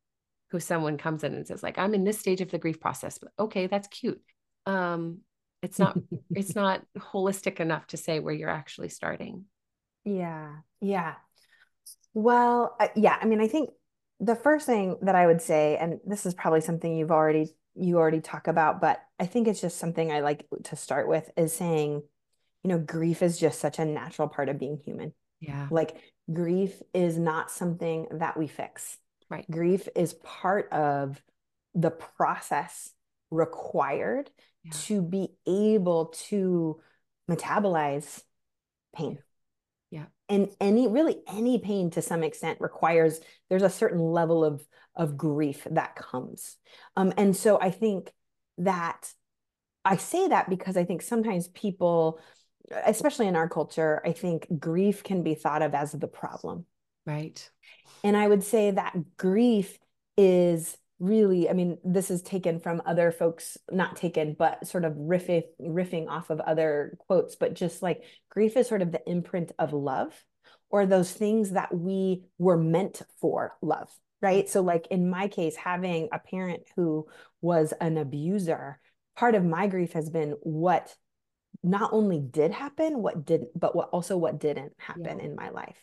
[0.51, 3.17] who someone comes in and says, like, I'm in this stage of the grief process,
[3.17, 4.21] but okay, that's cute.
[4.65, 5.19] Um,
[5.61, 5.97] it's not,
[6.29, 9.43] it's not holistic enough to say where you're actually starting.
[10.05, 10.59] Yeah.
[10.79, 11.15] Yeah.
[12.13, 13.17] Well, uh, yeah.
[13.21, 13.69] I mean, I think
[14.19, 17.97] the first thing that I would say, and this is probably something you've already you
[17.97, 21.53] already talk about, but I think it's just something I like to start with is
[21.53, 22.03] saying,
[22.63, 25.13] you know, grief is just such a natural part of being human.
[25.39, 25.67] Yeah.
[25.71, 25.97] Like
[26.31, 28.97] grief is not something that we fix.
[29.29, 29.49] Right.
[29.49, 31.21] Grief is part of
[31.73, 32.91] the process
[33.31, 34.29] required
[34.63, 34.71] yeah.
[34.83, 36.79] to be able to
[37.29, 38.21] metabolize
[38.95, 39.17] pain
[40.29, 45.17] and any really any pain to some extent requires there's a certain level of of
[45.17, 46.57] grief that comes.
[46.95, 48.11] Um, and so i think
[48.57, 49.11] that
[49.85, 52.19] i say that because i think sometimes people
[52.85, 56.65] especially in our culture i think grief can be thought of as the problem.
[57.05, 57.49] Right.
[58.03, 59.77] And i would say that grief
[60.17, 64.93] is really i mean this is taken from other folks not taken but sort of
[64.93, 69.51] riffing riffing off of other quotes but just like grief is sort of the imprint
[69.59, 70.23] of love
[70.69, 73.91] or those things that we were meant for love
[74.23, 74.49] right?
[74.49, 77.07] So like in my case having a parent who
[77.41, 78.79] was an abuser
[79.17, 80.95] part of my grief has been what
[81.61, 85.25] not only did happen what didn't but what also what didn't happen yeah.
[85.25, 85.77] in my life.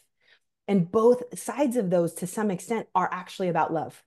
[0.66, 4.02] And both sides of those to some extent are actually about love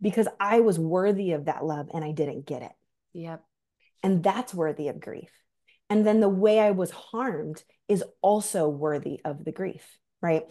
[0.00, 2.72] because I was worthy of that love and I didn't get it.
[3.12, 3.42] Yep.
[4.02, 5.30] And that's worthy of grief.
[5.88, 10.44] And then the way I was harmed is also worthy of the grief, right?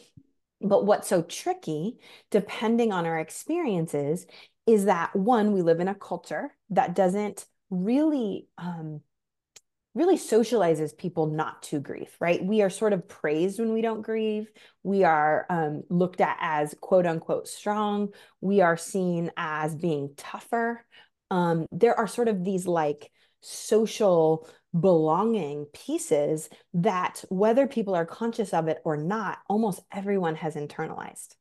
[0.61, 1.99] But what's so tricky,
[2.31, 4.25] depending on our experiences,
[4.65, 9.01] is that one, we live in a culture that doesn't really um,
[9.95, 12.43] really socializes people not to grieve, right?
[12.43, 14.51] We are sort of praised when we don't grieve.
[14.83, 18.09] We are um, looked at as quote unquote strong.
[18.41, 20.85] We are seen as being tougher.
[21.31, 23.09] Um, there are sort of these like
[23.41, 30.55] social belonging pieces that, whether people are conscious of it or not, almost everyone has
[30.55, 31.35] internalized.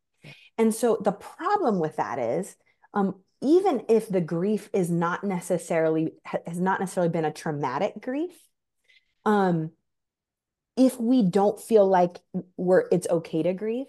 [0.56, 2.54] And so the problem with that is,
[2.94, 8.32] um, even if the grief is not necessarily has not necessarily been a traumatic grief,
[9.24, 9.70] um,
[10.76, 12.18] if we don't feel like
[12.56, 13.86] we're it's okay to grieve,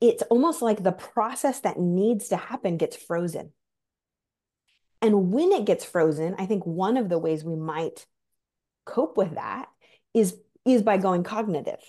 [0.00, 3.52] it's almost like the process that needs to happen gets frozen.
[5.02, 8.06] And when it gets frozen, I think one of the ways we might
[8.86, 9.68] cope with that
[10.14, 11.80] is is by going cognitive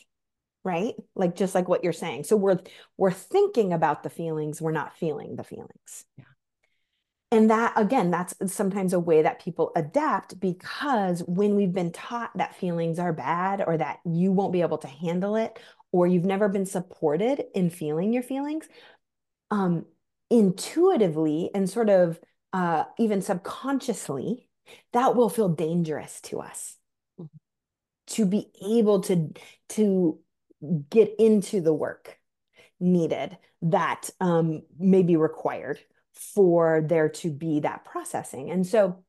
[0.63, 2.59] right like just like what you're saying so we're
[2.95, 6.25] we're thinking about the feelings we're not feeling the feelings yeah.
[7.31, 12.35] And that again that's sometimes a way that people adapt because when we've been taught
[12.37, 15.57] that feelings are bad or that you won't be able to handle it
[15.91, 18.67] or you've never been supported in feeling your feelings
[19.49, 19.85] um
[20.29, 22.19] intuitively and sort of
[22.53, 24.47] uh even subconsciously
[24.93, 26.77] that will feel dangerous to us
[27.19, 27.37] mm-hmm.
[28.07, 29.31] to be able to
[29.69, 30.19] to
[30.89, 32.19] get into the work
[32.79, 35.79] needed that um, may be required
[36.13, 38.51] for there to be that processing.
[38.51, 39.03] And so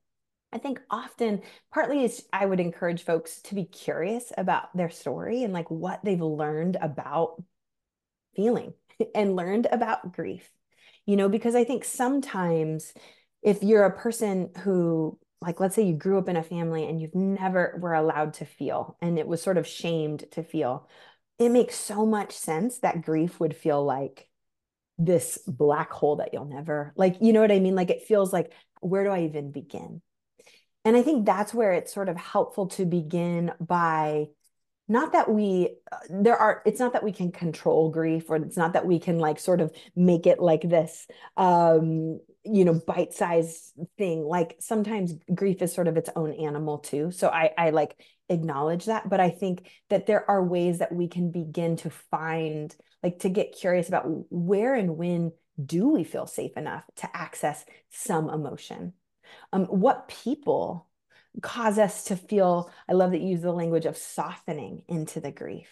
[0.53, 1.43] I think often,
[1.73, 6.05] partly is I would encourage folks to be curious about their story and like what
[6.05, 7.43] they've learned about
[8.37, 8.75] feeling
[9.15, 10.49] and learned about grief.
[11.07, 12.93] You know, because I think sometimes
[13.43, 17.01] if you're a person who like let's say you grew up in a family and
[17.01, 20.89] you've never were allowed to feel and it was sort of shamed to feel
[21.39, 24.29] it makes so much sense that grief would feel like
[24.99, 27.75] this black hole that you'll never like you know what i mean?
[27.75, 30.03] Like it feels like where do i even begin?
[30.85, 34.27] And i think that's where it's sort of helpful to begin by
[34.89, 38.57] not that we uh, there are it's not that we can control grief or it's
[38.57, 43.13] not that we can like sort of make it like this um you know bite
[43.13, 47.71] size thing like sometimes grief is sort of its own animal too so i i
[47.71, 47.97] like
[48.29, 52.75] acknowledge that but i think that there are ways that we can begin to find
[53.03, 55.33] like to get curious about where and when
[55.63, 58.95] do we feel safe enough to access some emotion?
[59.53, 60.89] Um, what people
[61.41, 65.33] cause us to feel i love that you use the language of softening into the
[65.33, 65.71] grief.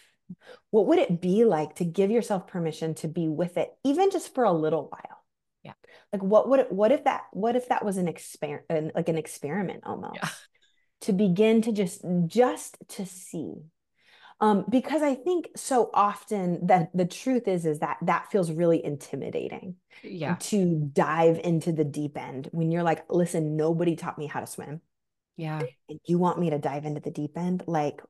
[0.71, 4.33] What would it be like to give yourself permission to be with it even just
[4.33, 5.20] for a little while
[5.63, 5.73] yeah
[6.11, 9.17] like what would it, what if that what if that was an experiment like an
[9.17, 10.29] experiment almost yeah.
[11.01, 13.53] to begin to just just to see
[14.41, 18.83] um, because I think so often that the truth is is that that feels really
[18.83, 19.75] intimidating.
[20.01, 20.35] Yeah.
[20.39, 24.47] To dive into the deep end when you're like, listen, nobody taught me how to
[24.47, 24.81] swim.
[25.37, 25.61] Yeah.
[25.87, 27.63] And you want me to dive into the deep end?
[27.67, 28.01] Like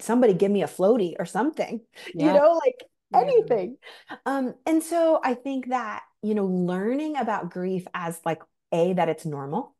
[0.00, 1.80] somebody give me a floaty or something,
[2.14, 2.26] yeah.
[2.26, 2.84] you know, like
[3.14, 3.76] anything.
[4.10, 4.16] Yeah.
[4.26, 8.42] Um, and so I think that, you know, learning about grief as like
[8.72, 9.74] a that it's normal.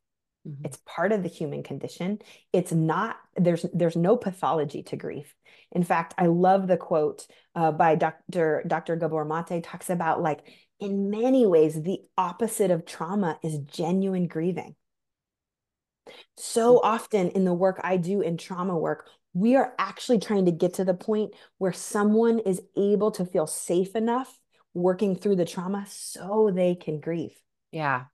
[0.47, 0.65] Mm-hmm.
[0.65, 2.19] It's part of the human condition.
[2.53, 5.35] It's not there's there's no pathology to grief.
[5.71, 8.65] In fact, I love the quote uh, by Dr.
[8.67, 8.97] Dr.
[8.97, 10.41] Gabor Mate talks about like
[10.81, 14.75] in many ways the opposite of trauma is genuine grieving.
[16.37, 16.81] So mm.
[16.83, 20.75] often in the work I do in trauma work, we are actually trying to get
[20.75, 24.39] to the point where someone is able to feel safe enough
[24.75, 27.35] working through the trauma so they can grieve.
[27.71, 28.05] Yeah.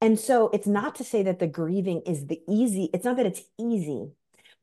[0.00, 3.26] And so it's not to say that the grieving is the easy, it's not that
[3.26, 4.10] it's easy,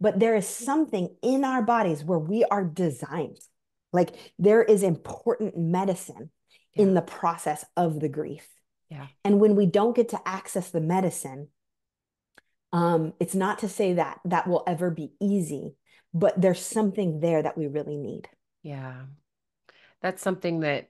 [0.01, 3.39] but there is something in our bodies where we are designed.
[3.93, 6.29] Like there is important medicine
[6.73, 6.83] yeah.
[6.83, 8.47] in the process of the grief.
[8.89, 9.07] Yeah.
[9.23, 11.49] And when we don't get to access the medicine,
[12.71, 15.75] um, it's not to say that that will ever be easy,
[16.13, 18.27] but there's something there that we really need.
[18.63, 19.01] Yeah.
[20.01, 20.89] That's something that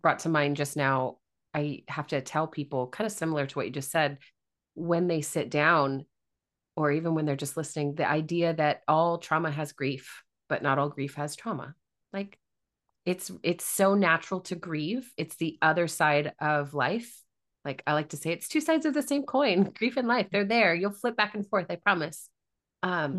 [0.00, 1.18] brought to mind just now.
[1.54, 4.18] I have to tell people, kind of similar to what you just said,
[4.74, 6.04] when they sit down,
[6.76, 10.78] or even when they're just listening, the idea that all trauma has grief, but not
[10.78, 11.74] all grief has trauma.
[12.12, 12.38] Like
[13.04, 15.10] it's it's so natural to grieve.
[15.16, 17.10] It's the other side of life
[17.68, 20.28] like I like to say, it's two sides of the same coin grief and life.
[20.32, 20.74] They're there.
[20.74, 22.30] You'll flip back and forth, I promise.
[22.82, 23.18] Um, mm-hmm.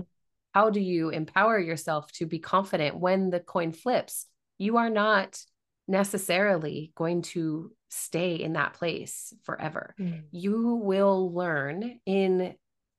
[0.54, 4.26] How do you empower yourself to be confident when the coin flips?
[4.58, 5.40] You are not
[5.88, 9.94] necessarily going to stay in that place forever.
[10.00, 10.24] Mm.
[10.32, 12.56] You will learn in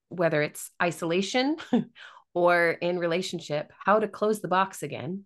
[0.09, 1.57] whether it's isolation
[2.35, 5.25] or in relationship how to close the box again.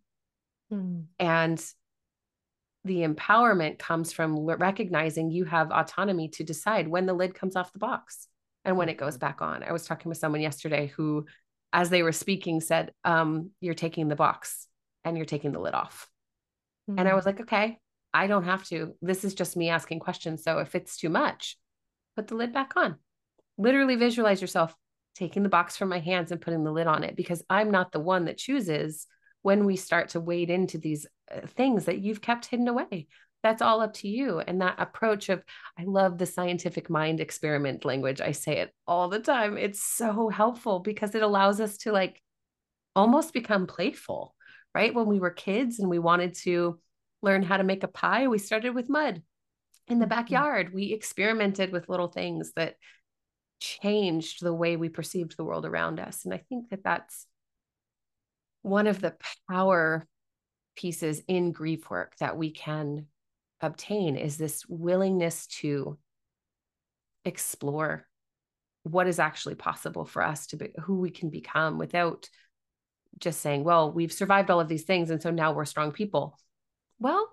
[0.72, 1.05] Mm.
[1.18, 1.64] And
[2.85, 7.72] the empowerment comes from recognizing you have autonomy to decide when the lid comes off
[7.72, 8.28] the box.
[8.66, 9.62] and when it goes back on.
[9.62, 11.26] I was talking with someone yesterday who,
[11.74, 14.66] as they were speaking, said, um, You're taking the box
[15.05, 16.09] and you're taking the lid off.
[16.89, 16.99] Mm-hmm.
[16.99, 17.78] And I was like, Okay,
[18.14, 18.95] I don't have to.
[19.03, 20.43] This is just me asking questions.
[20.45, 21.59] So if it's too much,
[22.16, 22.97] put the lid back on.
[23.59, 24.74] Literally visualize yourself
[25.14, 27.93] taking the box from my hands and putting the lid on it because I'm not
[27.93, 29.07] the one that chooses
[29.45, 33.07] when we start to wade into these uh, things that you've kept hidden away.
[33.43, 34.41] That's all up to you.
[34.41, 35.45] And that approach of
[35.79, 38.21] i love the scientific mind experiment language.
[38.23, 39.59] I say it all the time.
[39.59, 42.23] It's so helpful because it allows us to like
[42.97, 44.35] almost become playful
[44.75, 44.95] right?
[44.95, 46.81] When we were kids and we wanted to
[47.23, 49.23] learn how to make a pie we started with mud.
[49.87, 50.11] In the mm-hmm.
[50.11, 52.75] backyard we experimented with little things that
[53.61, 56.25] changed the way we perceived the world around us.
[56.25, 57.27] And i think that that's
[58.65, 59.15] one of the
[59.49, 60.09] power
[60.75, 63.07] pieces in grief work that we can
[63.61, 65.99] obtain is this willingness to
[67.25, 68.07] explore
[68.83, 72.29] what is actually possible for us to be who we can become without
[73.19, 75.11] just saying, well, we've survived all of these things.
[75.11, 76.39] And so now we're strong people.
[76.99, 77.29] Well,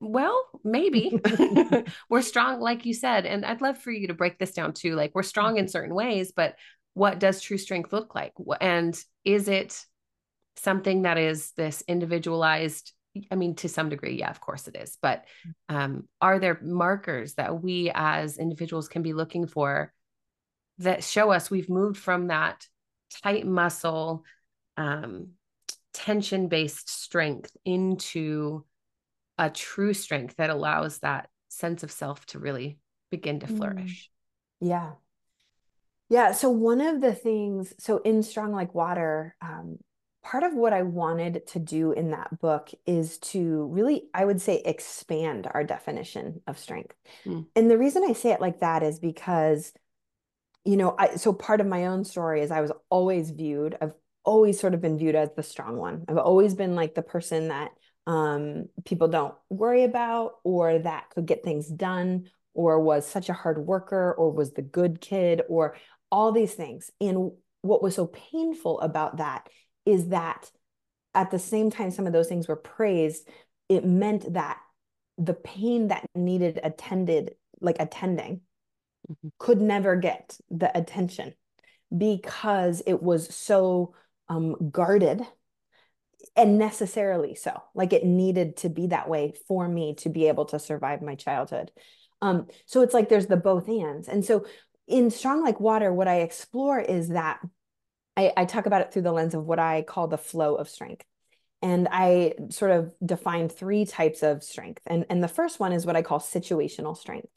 [0.00, 1.20] well, maybe
[2.08, 3.26] we're strong, like you said.
[3.26, 4.94] And I'd love for you to break this down too.
[4.94, 5.70] Like we're strong in mm-hmm.
[5.70, 6.54] certain ways, but
[6.96, 8.32] what does true strength look like?
[8.58, 9.84] And is it
[10.56, 12.92] something that is this individualized
[13.30, 14.98] I mean, to some degree, yeah, of course it is.
[15.00, 15.24] But
[15.70, 19.90] um, are there markers that we as individuals can be looking for
[20.78, 22.66] that show us we've moved from that
[23.22, 24.22] tight muscle,
[24.76, 25.28] um,
[25.94, 28.66] tension based strength into
[29.38, 32.78] a true strength that allows that sense of self to really
[33.10, 33.56] begin to mm.
[33.56, 34.10] flourish?
[34.60, 34.92] Yeah.
[36.08, 36.32] Yeah.
[36.32, 39.78] So, one of the things, so in Strong Like Water, um,
[40.22, 44.40] part of what I wanted to do in that book is to really, I would
[44.40, 46.96] say, expand our definition of strength.
[47.24, 47.46] Mm.
[47.54, 49.72] And the reason I say it like that is because,
[50.64, 53.92] you know, I, so part of my own story is I was always viewed, I've
[54.24, 56.04] always sort of been viewed as the strong one.
[56.08, 57.70] I've always been like the person that
[58.08, 63.34] um, people don't worry about or that could get things done or was such a
[63.34, 65.76] hard worker or was the good kid or
[66.16, 66.90] all these things.
[66.98, 69.48] And what was so painful about that
[69.84, 70.50] is that
[71.14, 73.28] at the same time some of those things were praised
[73.68, 74.58] it meant that
[75.18, 78.40] the pain that needed attended like attending
[79.10, 79.28] mm-hmm.
[79.38, 81.34] could never get the attention
[81.96, 83.94] because it was so
[84.28, 85.22] um, guarded
[86.34, 90.46] and necessarily so like it needed to be that way for me to be able
[90.46, 91.70] to survive my childhood
[92.22, 94.44] um, so it's like there's the both ands and so
[94.86, 97.40] in strong like water what i explore is that
[98.16, 100.68] I, I talk about it through the lens of what I call the flow of
[100.68, 101.04] strength.
[101.62, 104.82] And I sort of define three types of strength.
[104.86, 107.28] And, and the first one is what I call situational strength.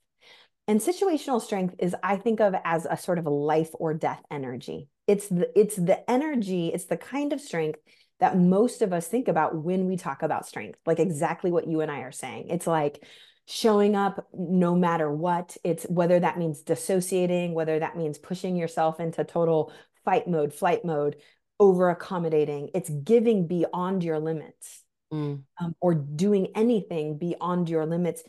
[0.68, 4.88] And situational strength is, I think of as a sort of life or death energy.
[5.08, 7.80] It's the, it's the energy, it's the kind of strength
[8.20, 11.82] that most of us think about when we talk about strength, like exactly what you
[11.82, 12.50] and I are saying.
[12.50, 13.04] It's like
[13.50, 15.58] showing up no matter what.
[15.64, 19.74] It's whether that means dissociating, whether that means pushing yourself into total
[20.06, 21.16] fight mode, flight mode,
[21.60, 22.70] over accommodating.
[22.76, 25.42] It's giving beyond your limits mm.
[25.60, 28.22] um, or doing anything beyond your limits,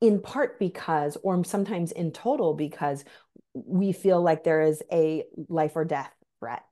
[0.00, 3.04] in part because, or sometimes in total because
[3.52, 6.62] we feel like there is a life or death threat.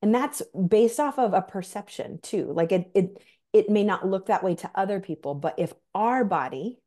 [0.00, 2.50] And that's based off of a perception too.
[2.50, 3.22] Like it, it,
[3.52, 6.78] it may not look that way to other people, but if our body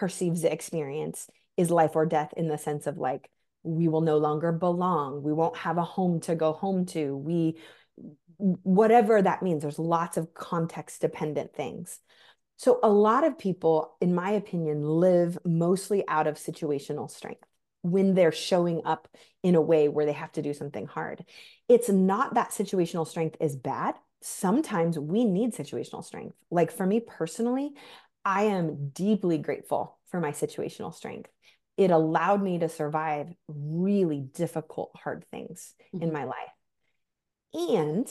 [0.00, 1.28] perceives the experience
[1.58, 3.28] is life or death in the sense of like
[3.62, 5.22] we will no longer belong.
[5.22, 7.14] We won't have a home to go home to.
[7.14, 7.58] We
[8.38, 12.00] whatever that means there's lots of context dependent things.
[12.56, 17.44] So a lot of people in my opinion live mostly out of situational strength
[17.82, 19.08] when they're showing up
[19.42, 21.26] in a way where they have to do something hard.
[21.68, 23.96] It's not that situational strength is bad.
[24.22, 26.36] Sometimes we need situational strength.
[26.50, 27.72] Like for me personally
[28.24, 31.30] i am deeply grateful for my situational strength
[31.80, 36.04] it allowed me to survive really difficult, hard things mm-hmm.
[36.04, 36.36] in my life.
[37.54, 38.06] And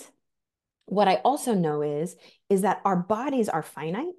[0.87, 2.15] what I also know is,
[2.49, 4.15] is that our bodies are finite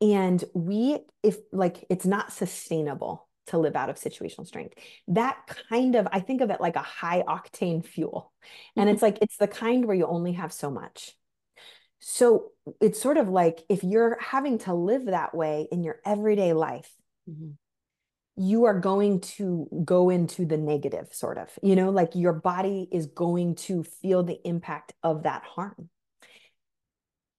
[0.00, 4.74] and we, if like, it's not sustainable to live out of situational strength.
[5.08, 5.36] That
[5.68, 8.32] kind of, I think of it like a high octane fuel.
[8.74, 8.94] And mm-hmm.
[8.94, 11.14] it's like, it's the kind where you only have so much.
[12.04, 12.50] So
[12.80, 16.92] it's sort of like if you're having to live that way in your everyday life,
[17.30, 17.50] mm-hmm.
[18.36, 22.88] you are going to go into the negative sort of you know like your body
[22.90, 25.90] is going to feel the impact of that harm.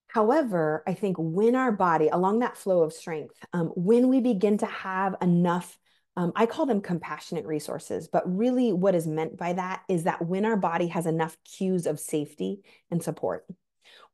[0.08, 4.56] However i think when our body along that flow of strength um, when we begin
[4.58, 5.78] to have enough
[6.16, 10.24] um, I call them compassionate resources, but really what is meant by that is that
[10.24, 13.44] when our body has enough cues of safety and support,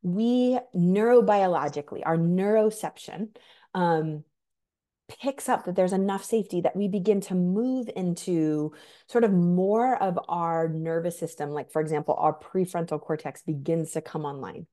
[0.02, 3.36] we neurobiologically, our neuroception,
[3.74, 4.24] um,
[5.20, 8.72] picks up that there's enough safety that we begin to move into
[9.08, 11.50] sort of more of our nervous system.
[11.50, 14.66] Like, for example, our prefrontal cortex begins to come online.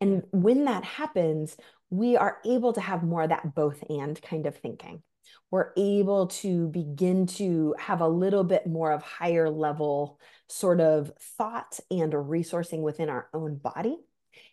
[0.00, 1.56] And when that happens,
[1.90, 5.02] we are able to have more of that both and kind of thinking.
[5.50, 11.12] We're able to begin to have a little bit more of higher level sort of
[11.38, 13.96] thought and resourcing within our own body.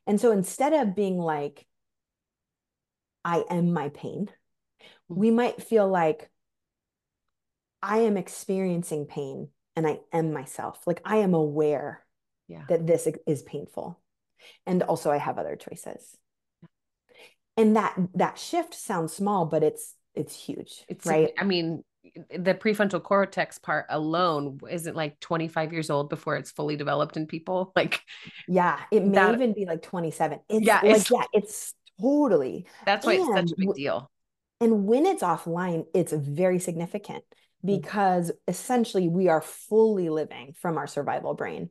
[0.08, 1.66] And so instead of being like,
[3.24, 5.20] I am my pain, mm-hmm.
[5.20, 6.30] we might feel like
[7.82, 10.80] I am experiencing pain and I am myself.
[10.86, 12.04] Like I am aware
[12.48, 12.64] yeah.
[12.70, 14.00] that this is painful.
[14.66, 16.18] And also I have other choices.
[17.58, 20.84] And that that shift sounds small, but it's it's huge.
[20.88, 21.32] It's right.
[21.38, 21.84] I mean,
[22.30, 27.28] the prefrontal cortex part alone isn't like 25 years old before it's fully developed in
[27.28, 27.72] people.
[27.76, 28.02] Like,
[28.48, 30.40] yeah, it may that, even be like 27.
[30.50, 32.68] It's yeah, like, it's, yeah, it's totally.
[32.86, 34.10] That's why and, it's such a big deal.
[34.62, 37.24] And when it's offline, it's very significant
[37.66, 37.80] mm.
[37.80, 41.70] because essentially we are fully living from our survival brain.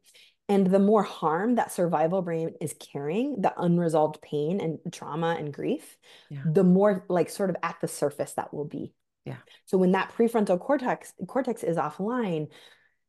[0.48, 5.54] And the more harm that survival brain is carrying, the unresolved pain and trauma and
[5.54, 5.96] grief,
[6.28, 6.42] yeah.
[6.44, 8.92] the more like sort of at the surface that will be.
[9.24, 9.36] Yeah.
[9.64, 12.48] So when that prefrontal cortex cortex is offline,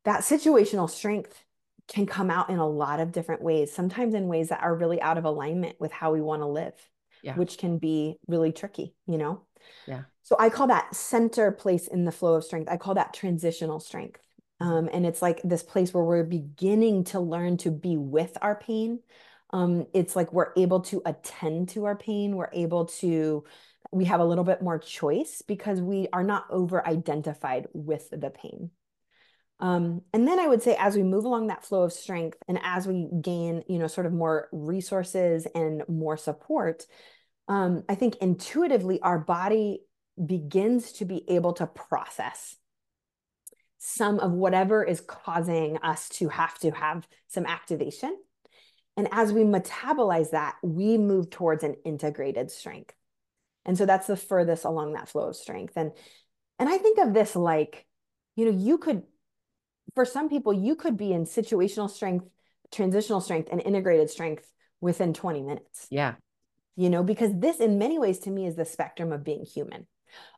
[0.05, 1.43] that situational strength
[1.88, 5.01] can come out in a lot of different ways, sometimes in ways that are really
[5.01, 6.74] out of alignment with how we want to live,
[7.22, 7.36] yeah.
[7.36, 9.41] which can be really tricky, you know?
[9.86, 10.03] Yeah.
[10.24, 12.72] So I call that center place in the flow of strength.
[12.72, 14.22] I call that transitional strength.
[14.59, 18.55] Um, and it's like this place where we're beginning to learn to be with our
[18.55, 18.99] pain.
[19.51, 22.36] Um, it's like we're able to attend to our pain.
[22.36, 23.43] We're able to,
[23.92, 28.30] we have a little bit more choice because we are not over identified with the
[28.30, 28.72] pain.
[29.60, 32.60] Um, and then I would say, as we move along that flow of strength and
[32.62, 36.86] as we gain, you know, sort of more resources and more support,
[37.48, 39.82] um, I think intuitively our body
[40.24, 42.56] begins to be able to process
[43.78, 48.18] some of whatever is causing us to have to have some activation.
[48.98, 52.96] And as we metabolize that, we move towards an integrated strength.
[53.66, 55.74] And so that's the furthest along that flow of strength.
[55.76, 55.91] And
[56.59, 57.86] and I think of this like,
[58.36, 59.03] you know, you could
[59.93, 62.26] for some people you could be in situational strength,
[62.72, 64.51] transitional strength and integrated strength
[64.82, 65.88] within 20 minutes.
[65.89, 66.16] Yeah.
[66.76, 69.88] You know, because this in many ways to me is the spectrum of being human.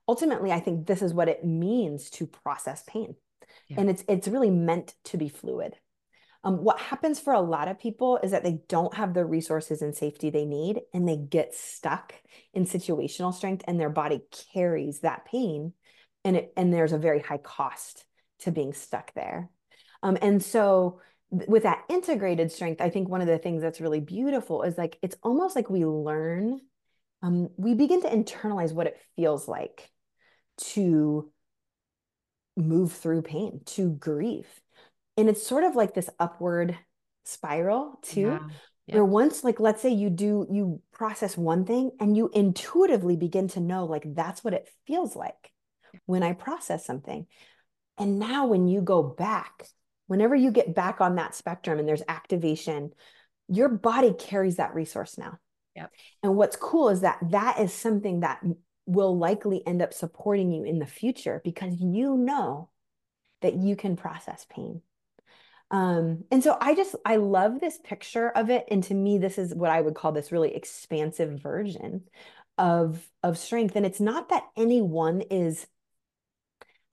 [0.08, 3.16] Ultimately, I think this is what it means to process pain
[3.68, 3.80] yeah.
[3.80, 5.76] and it's it's really meant to be fluid
[6.44, 9.82] um, what happens for a lot of people is that they don't have the resources
[9.82, 12.14] and safety they need and they get stuck
[12.54, 14.22] in situational strength and their body
[14.54, 15.74] carries that pain
[16.24, 18.06] and it and there's a very high cost
[18.40, 19.50] to being stuck there
[20.04, 24.00] um, and so with that integrated strength i think one of the things that's really
[24.00, 26.60] beautiful is like it's almost like we learn
[27.24, 29.90] um, we begin to internalize what it feels like
[30.58, 31.32] to
[32.56, 34.48] move through pain, to grieve.
[35.18, 36.78] And it's sort of like this upward
[37.26, 38.22] spiral too.
[38.22, 38.40] Yeah.
[38.88, 38.96] Yep.
[38.96, 43.50] Where once, like, let's say you do, you process one thing and you intuitively begin
[43.50, 45.52] to know, like, that's what it feels like
[46.06, 47.28] when I process something.
[47.98, 49.68] And now, when you go back,
[50.06, 52.92] whenever you get back on that spectrum and there's activation,
[53.50, 55.38] your body carries that resource now.
[55.76, 55.92] Yep.
[56.24, 58.42] And what's cool is that that is something that
[58.86, 62.70] will likely end up supporting you in the future because you know
[63.42, 64.82] that you can process pain.
[65.70, 68.66] Um, and so I just, I love this picture of it.
[68.72, 72.04] And to me, this is what I would call this really expansive version
[72.58, 73.76] of, of strength.
[73.76, 75.68] And it's not that any one is,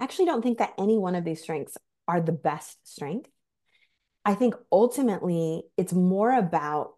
[0.01, 3.31] I actually don't think that any one of these strengths are the best strength.
[4.25, 6.95] I think ultimately it's more about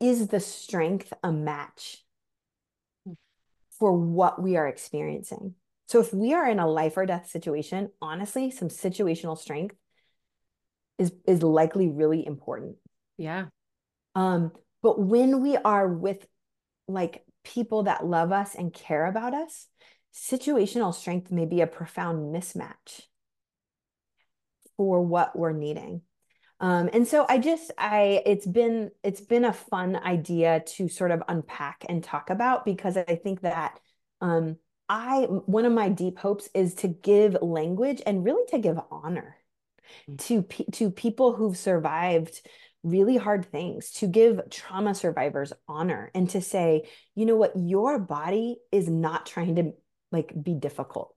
[0.00, 2.04] is the strength a match
[3.78, 5.54] for what we are experiencing.
[5.86, 9.76] So if we are in a life or death situation, honestly, some situational strength
[10.98, 12.76] is is likely really important.
[13.16, 13.46] Yeah.
[14.14, 16.26] Um but when we are with
[16.86, 19.66] like people that love us and care about us,
[20.14, 23.02] situational strength may be a profound mismatch
[24.76, 26.02] for what we're needing.
[26.60, 31.10] Um, and so I just I it's been it's been a fun idea to sort
[31.10, 33.78] of unpack and talk about because I think that
[34.20, 34.56] um,
[34.88, 39.36] I one of my deep hopes is to give language and really to give honor
[40.08, 40.16] mm-hmm.
[40.16, 42.40] to to people who've survived
[42.82, 47.98] really hard things to give trauma survivors honor and to say you know what your
[47.98, 49.72] body is not trying to
[50.12, 51.14] like be difficult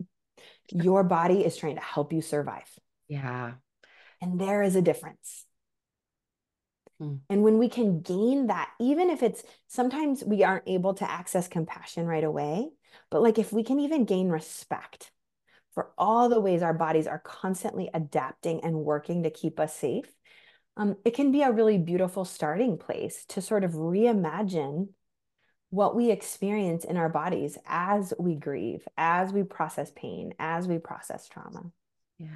[0.72, 2.68] Your body is trying to help you survive.
[3.08, 3.54] Yeah.
[4.22, 5.46] And there is a difference.
[7.02, 7.20] Mm.
[7.30, 11.48] And when we can gain that, even if it's sometimes we aren't able to access
[11.48, 12.70] compassion right away,
[13.10, 15.12] but like if we can even gain respect
[15.78, 20.12] for all the ways our bodies are constantly adapting and working to keep us safe,
[20.76, 24.88] um, it can be a really beautiful starting place to sort of reimagine
[25.70, 30.80] what we experience in our bodies as we grieve, as we process pain, as we
[30.80, 31.62] process trauma.
[32.18, 32.28] Yeah.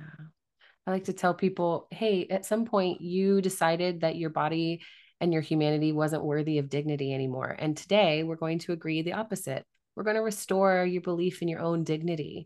[0.85, 4.81] I like to tell people, hey, at some point you decided that your body
[5.19, 7.55] and your humanity wasn't worthy of dignity anymore.
[7.57, 9.65] And today we're going to agree the opposite.
[9.95, 12.45] We're going to restore your belief in your own dignity.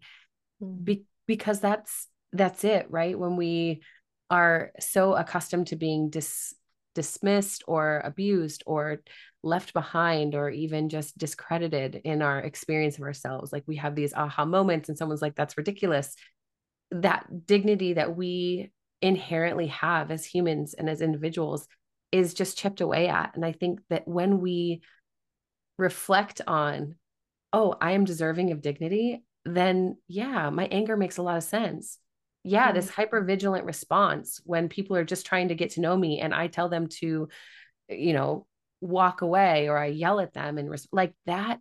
[0.84, 3.18] Be- because that's that's it, right?
[3.18, 3.82] When we
[4.30, 6.53] are so accustomed to being dis-
[6.95, 9.01] dismissed or abused or
[9.43, 14.11] left behind or even just discredited in our experience of ourselves like we have these
[14.16, 16.16] aha moments and someone's like that's ridiculous
[16.91, 21.68] that dignity that we inherently have as humans and as individuals
[22.11, 23.36] is just chipped away at.
[23.36, 24.82] And I think that when we
[25.78, 26.95] reflect on,
[27.51, 31.99] oh, I am deserving of dignity, then yeah, my anger makes a lot of sense.
[32.43, 32.75] Yeah, mm-hmm.
[32.75, 36.33] this hyper vigilant response when people are just trying to get to know me and
[36.33, 37.29] I tell them to,
[37.89, 38.45] you know,
[38.81, 41.59] walk away or I yell at them and res- like that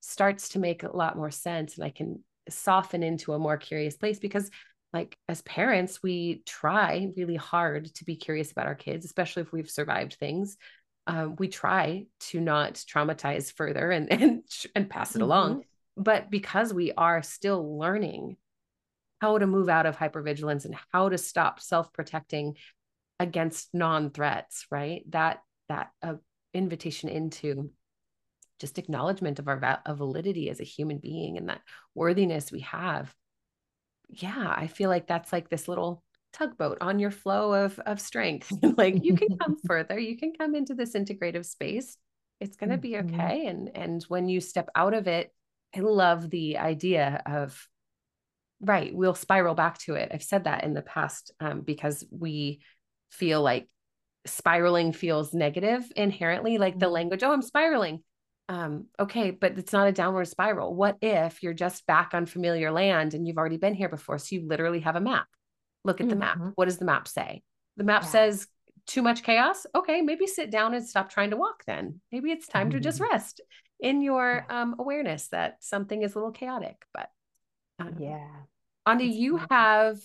[0.00, 3.96] starts to make a lot more sense and I can soften into a more curious
[3.96, 4.50] place because
[4.92, 9.52] like as parents we try really hard to be curious about our kids especially if
[9.52, 10.56] we've survived things
[11.06, 14.42] um, we try to not traumatize further and and,
[14.74, 15.24] and pass it mm-hmm.
[15.24, 15.64] along
[15.96, 18.36] but because we are still learning
[19.20, 22.56] how to move out of hypervigilance and how to stop self-protecting
[23.20, 25.02] against non-threats right?
[25.10, 26.14] That that uh,
[26.52, 27.70] invitation into
[28.58, 31.60] just acknowledgement of our va- of validity as a human being and that
[31.94, 33.14] worthiness we have.
[34.08, 38.52] Yeah i feel like that's like this little tugboat on your flow of of strength.
[38.76, 39.98] Like you can come further.
[39.98, 41.96] You can come into this integrative space.
[42.40, 43.14] It's going to be mm-hmm.
[43.14, 43.46] okay.
[43.46, 45.32] And and when you step out of it
[45.74, 47.66] i love the idea of
[48.60, 52.60] right we'll spiral back to it i've said that in the past um, because we
[53.10, 53.68] feel like
[54.24, 56.94] spiraling feels negative inherently like the mm-hmm.
[56.94, 58.02] language oh i'm spiraling
[58.48, 60.74] um, okay, but it's not a downward spiral.
[60.74, 64.18] What if you're just back on familiar land and you've already been here before?
[64.18, 65.26] So you literally have a map.
[65.84, 66.10] Look at mm-hmm.
[66.10, 66.36] the map.
[66.36, 66.48] Mm-hmm.
[66.54, 67.42] What does the map say?
[67.76, 68.08] The map yeah.
[68.08, 68.46] says
[68.86, 69.66] too much chaos.
[69.74, 72.00] Okay, maybe sit down and stop trying to walk then.
[72.10, 72.78] Maybe it's time mm-hmm.
[72.78, 73.12] to just mm-hmm.
[73.12, 73.40] rest
[73.80, 76.76] in your um, awareness that something is a little chaotic.
[76.94, 77.10] But
[77.78, 78.28] um, yeah.
[78.86, 79.98] Aundi, you have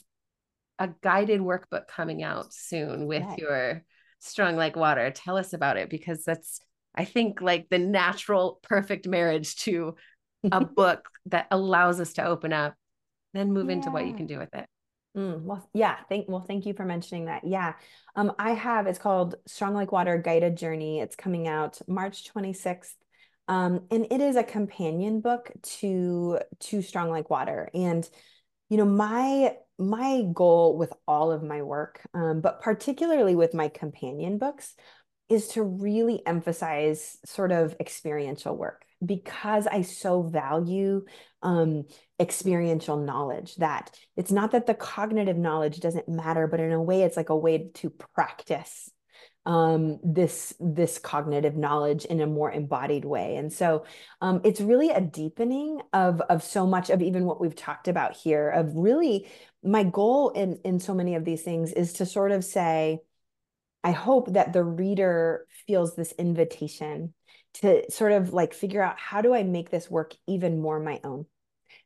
[0.80, 3.40] a guided workbook coming out soon with right.
[3.40, 3.84] your
[4.20, 5.12] Strong Like Water.
[5.12, 6.60] Tell us about it because that's
[6.96, 9.96] I think like the natural perfect marriage to
[10.52, 12.76] a book that allows us to open up,
[13.34, 13.74] then move yeah.
[13.74, 14.66] into what you can do with it.
[15.18, 15.98] Mm, well, yeah.
[16.10, 17.44] Thank well, thank you for mentioning that.
[17.44, 17.74] Yeah.
[18.16, 21.00] Um, I have it's called Strong Like Water Guided Journey.
[21.00, 22.94] It's coming out March 26th.
[23.48, 27.70] Um, and it is a companion book to to Strong Like Water.
[27.74, 28.08] And
[28.70, 33.70] you know, my my goal with all of my work, um, but particularly with my
[33.70, 34.76] companion books,
[35.30, 41.06] is to really emphasize sort of experiential work because I so value
[41.42, 41.86] um,
[42.20, 47.04] experiential knowledge that it's not that the cognitive knowledge doesn't matter, but in a way,
[47.04, 48.92] it's like a way to practice
[49.46, 53.38] um, this this cognitive knowledge in a more embodied way.
[53.38, 53.86] And so
[54.20, 58.16] um, it's really a deepening of of so much of even what we've talked about
[58.16, 58.50] here.
[58.50, 59.28] Of really,
[59.64, 63.00] my goal in in so many of these things is to sort of say
[63.84, 67.14] I hope that the reader feels this invitation
[67.62, 71.00] to sort of like figure out how do I make this work even more my
[71.04, 71.26] own?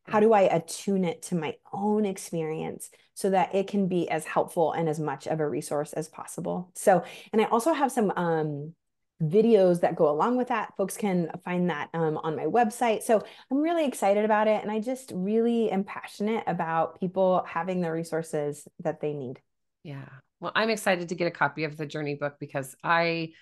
[0.04, 4.26] How do I attune it to my own experience so that it can be as
[4.26, 6.72] helpful and as much of a resource as possible?
[6.76, 8.74] So, and I also have some um,
[9.22, 10.74] videos that go along with that.
[10.76, 13.04] Folks can find that um, on my website.
[13.04, 14.62] So I'm really excited about it.
[14.62, 19.40] And I just really am passionate about people having the resources that they need.
[19.84, 20.10] Yeah.
[20.40, 23.34] Well, I'm excited to get a copy of the journey book because I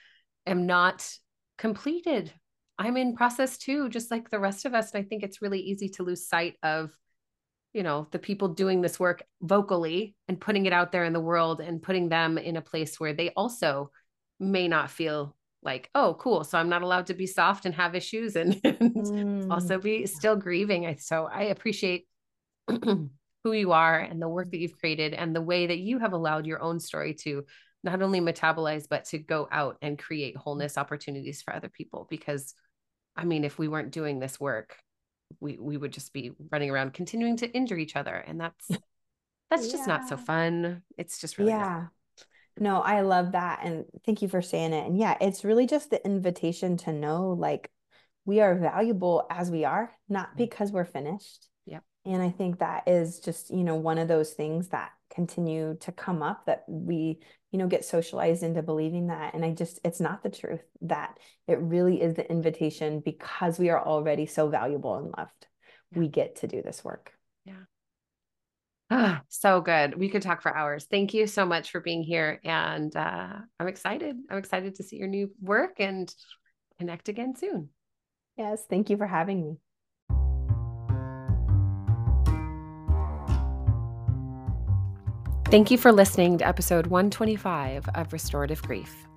[0.46, 1.10] am not
[1.60, 2.34] completed.
[2.80, 4.94] I'm in process too, just like the rest of us.
[4.94, 6.92] And I think it's really easy to lose sight of,
[7.74, 11.20] you know, the people doing this work vocally and putting it out there in the
[11.20, 13.92] world and putting them in a place where they also
[14.40, 16.46] may not feel like, oh, cool.
[16.46, 19.52] So I'm not allowed to be soft and have issues and, and mm.
[19.52, 20.96] also be still grieving.
[21.00, 22.08] So I appreciate
[22.70, 26.14] who you are and the work that you've created and the way that you have
[26.14, 27.44] allowed your own story to
[27.84, 32.54] not only metabolize but to go out and create wholeness opportunities for other people because
[33.16, 34.78] i mean if we weren't doing this work
[35.40, 38.68] we we would just be running around continuing to injure each other and that's
[39.50, 39.72] that's yeah.
[39.72, 41.86] just not so fun it's just really yeah
[42.18, 42.26] not.
[42.60, 45.90] no i love that and thank you for saying it and yeah it's really just
[45.90, 47.70] the invitation to know like
[48.26, 50.38] we are valuable as we are not mm-hmm.
[50.38, 54.32] because we're finished yep and i think that is just you know one of those
[54.32, 57.20] things that continue to come up that we
[57.52, 61.18] you know get socialized into believing that and i just it's not the truth that
[61.50, 65.48] it really is the invitation because we are already so valuable and loved.
[65.96, 67.12] We get to do this work.
[67.44, 67.64] Yeah.
[68.92, 69.96] Ah, so good.
[69.96, 70.86] We could talk for hours.
[70.86, 74.16] Thank you so much for being here and uh, i'm excited.
[74.30, 76.14] I'm excited to see your new work and
[76.78, 77.70] connect again soon.
[78.38, 79.58] Yes thank you for having me
[85.50, 89.08] Thank you for listening to episode 125 of Restorative Grief.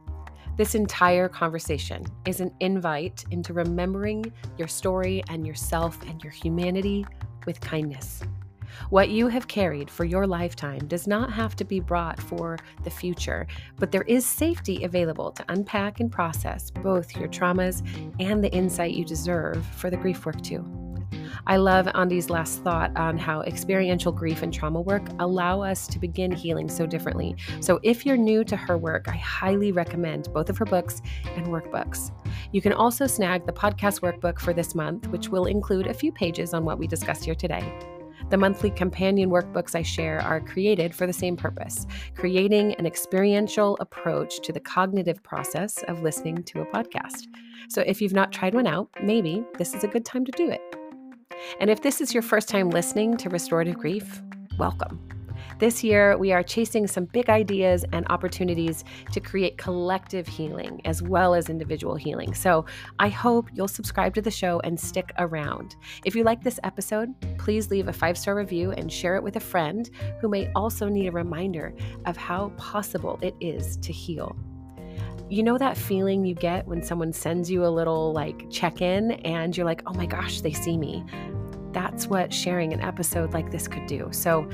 [0.56, 7.04] This entire conversation is an invite into remembering your story and yourself and your humanity
[7.44, 8.22] with kindness.
[8.88, 12.88] What you have carried for your lifetime does not have to be brought for the
[12.88, 13.46] future,
[13.78, 17.82] but there is safety available to unpack and process both your traumas
[18.18, 20.64] and the insight you deserve for the grief work too.
[21.46, 25.98] I love Aundi's last thought on how experiential grief and trauma work allow us to
[25.98, 27.36] begin healing so differently.
[27.60, 31.02] So, if you're new to her work, I highly recommend both of her books
[31.36, 32.12] and workbooks.
[32.52, 36.12] You can also snag the podcast workbook for this month, which will include a few
[36.12, 37.62] pages on what we discussed here today.
[38.30, 41.86] The monthly companion workbooks I share are created for the same purpose
[42.16, 47.26] creating an experiential approach to the cognitive process of listening to a podcast.
[47.68, 50.50] So, if you've not tried one out, maybe this is a good time to do
[50.50, 50.81] it.
[51.61, 54.22] And if this is your first time listening to Restorative Grief,
[54.59, 55.01] welcome.
[55.59, 61.03] This year, we are chasing some big ideas and opportunities to create collective healing as
[61.03, 62.34] well as individual healing.
[62.34, 62.64] So
[62.99, 65.76] I hope you'll subscribe to the show and stick around.
[66.05, 69.36] If you like this episode, please leave a five star review and share it with
[69.36, 69.88] a friend
[70.20, 71.74] who may also need a reminder
[72.07, 74.36] of how possible it is to heal.
[75.32, 79.12] You know that feeling you get when someone sends you a little like check in
[79.24, 81.04] and you're like, oh my gosh, they see me
[81.72, 84.08] that's what sharing an episode like this could do.
[84.12, 84.48] So,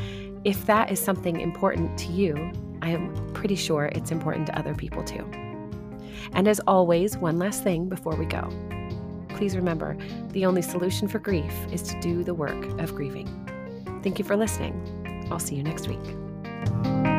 [0.45, 4.75] if that is something important to you, I am pretty sure it's important to other
[4.75, 5.29] people too.
[6.33, 8.49] And as always, one last thing before we go.
[9.31, 9.97] Please remember
[10.29, 13.27] the only solution for grief is to do the work of grieving.
[14.03, 15.27] Thank you for listening.
[15.31, 17.18] I'll see you next week.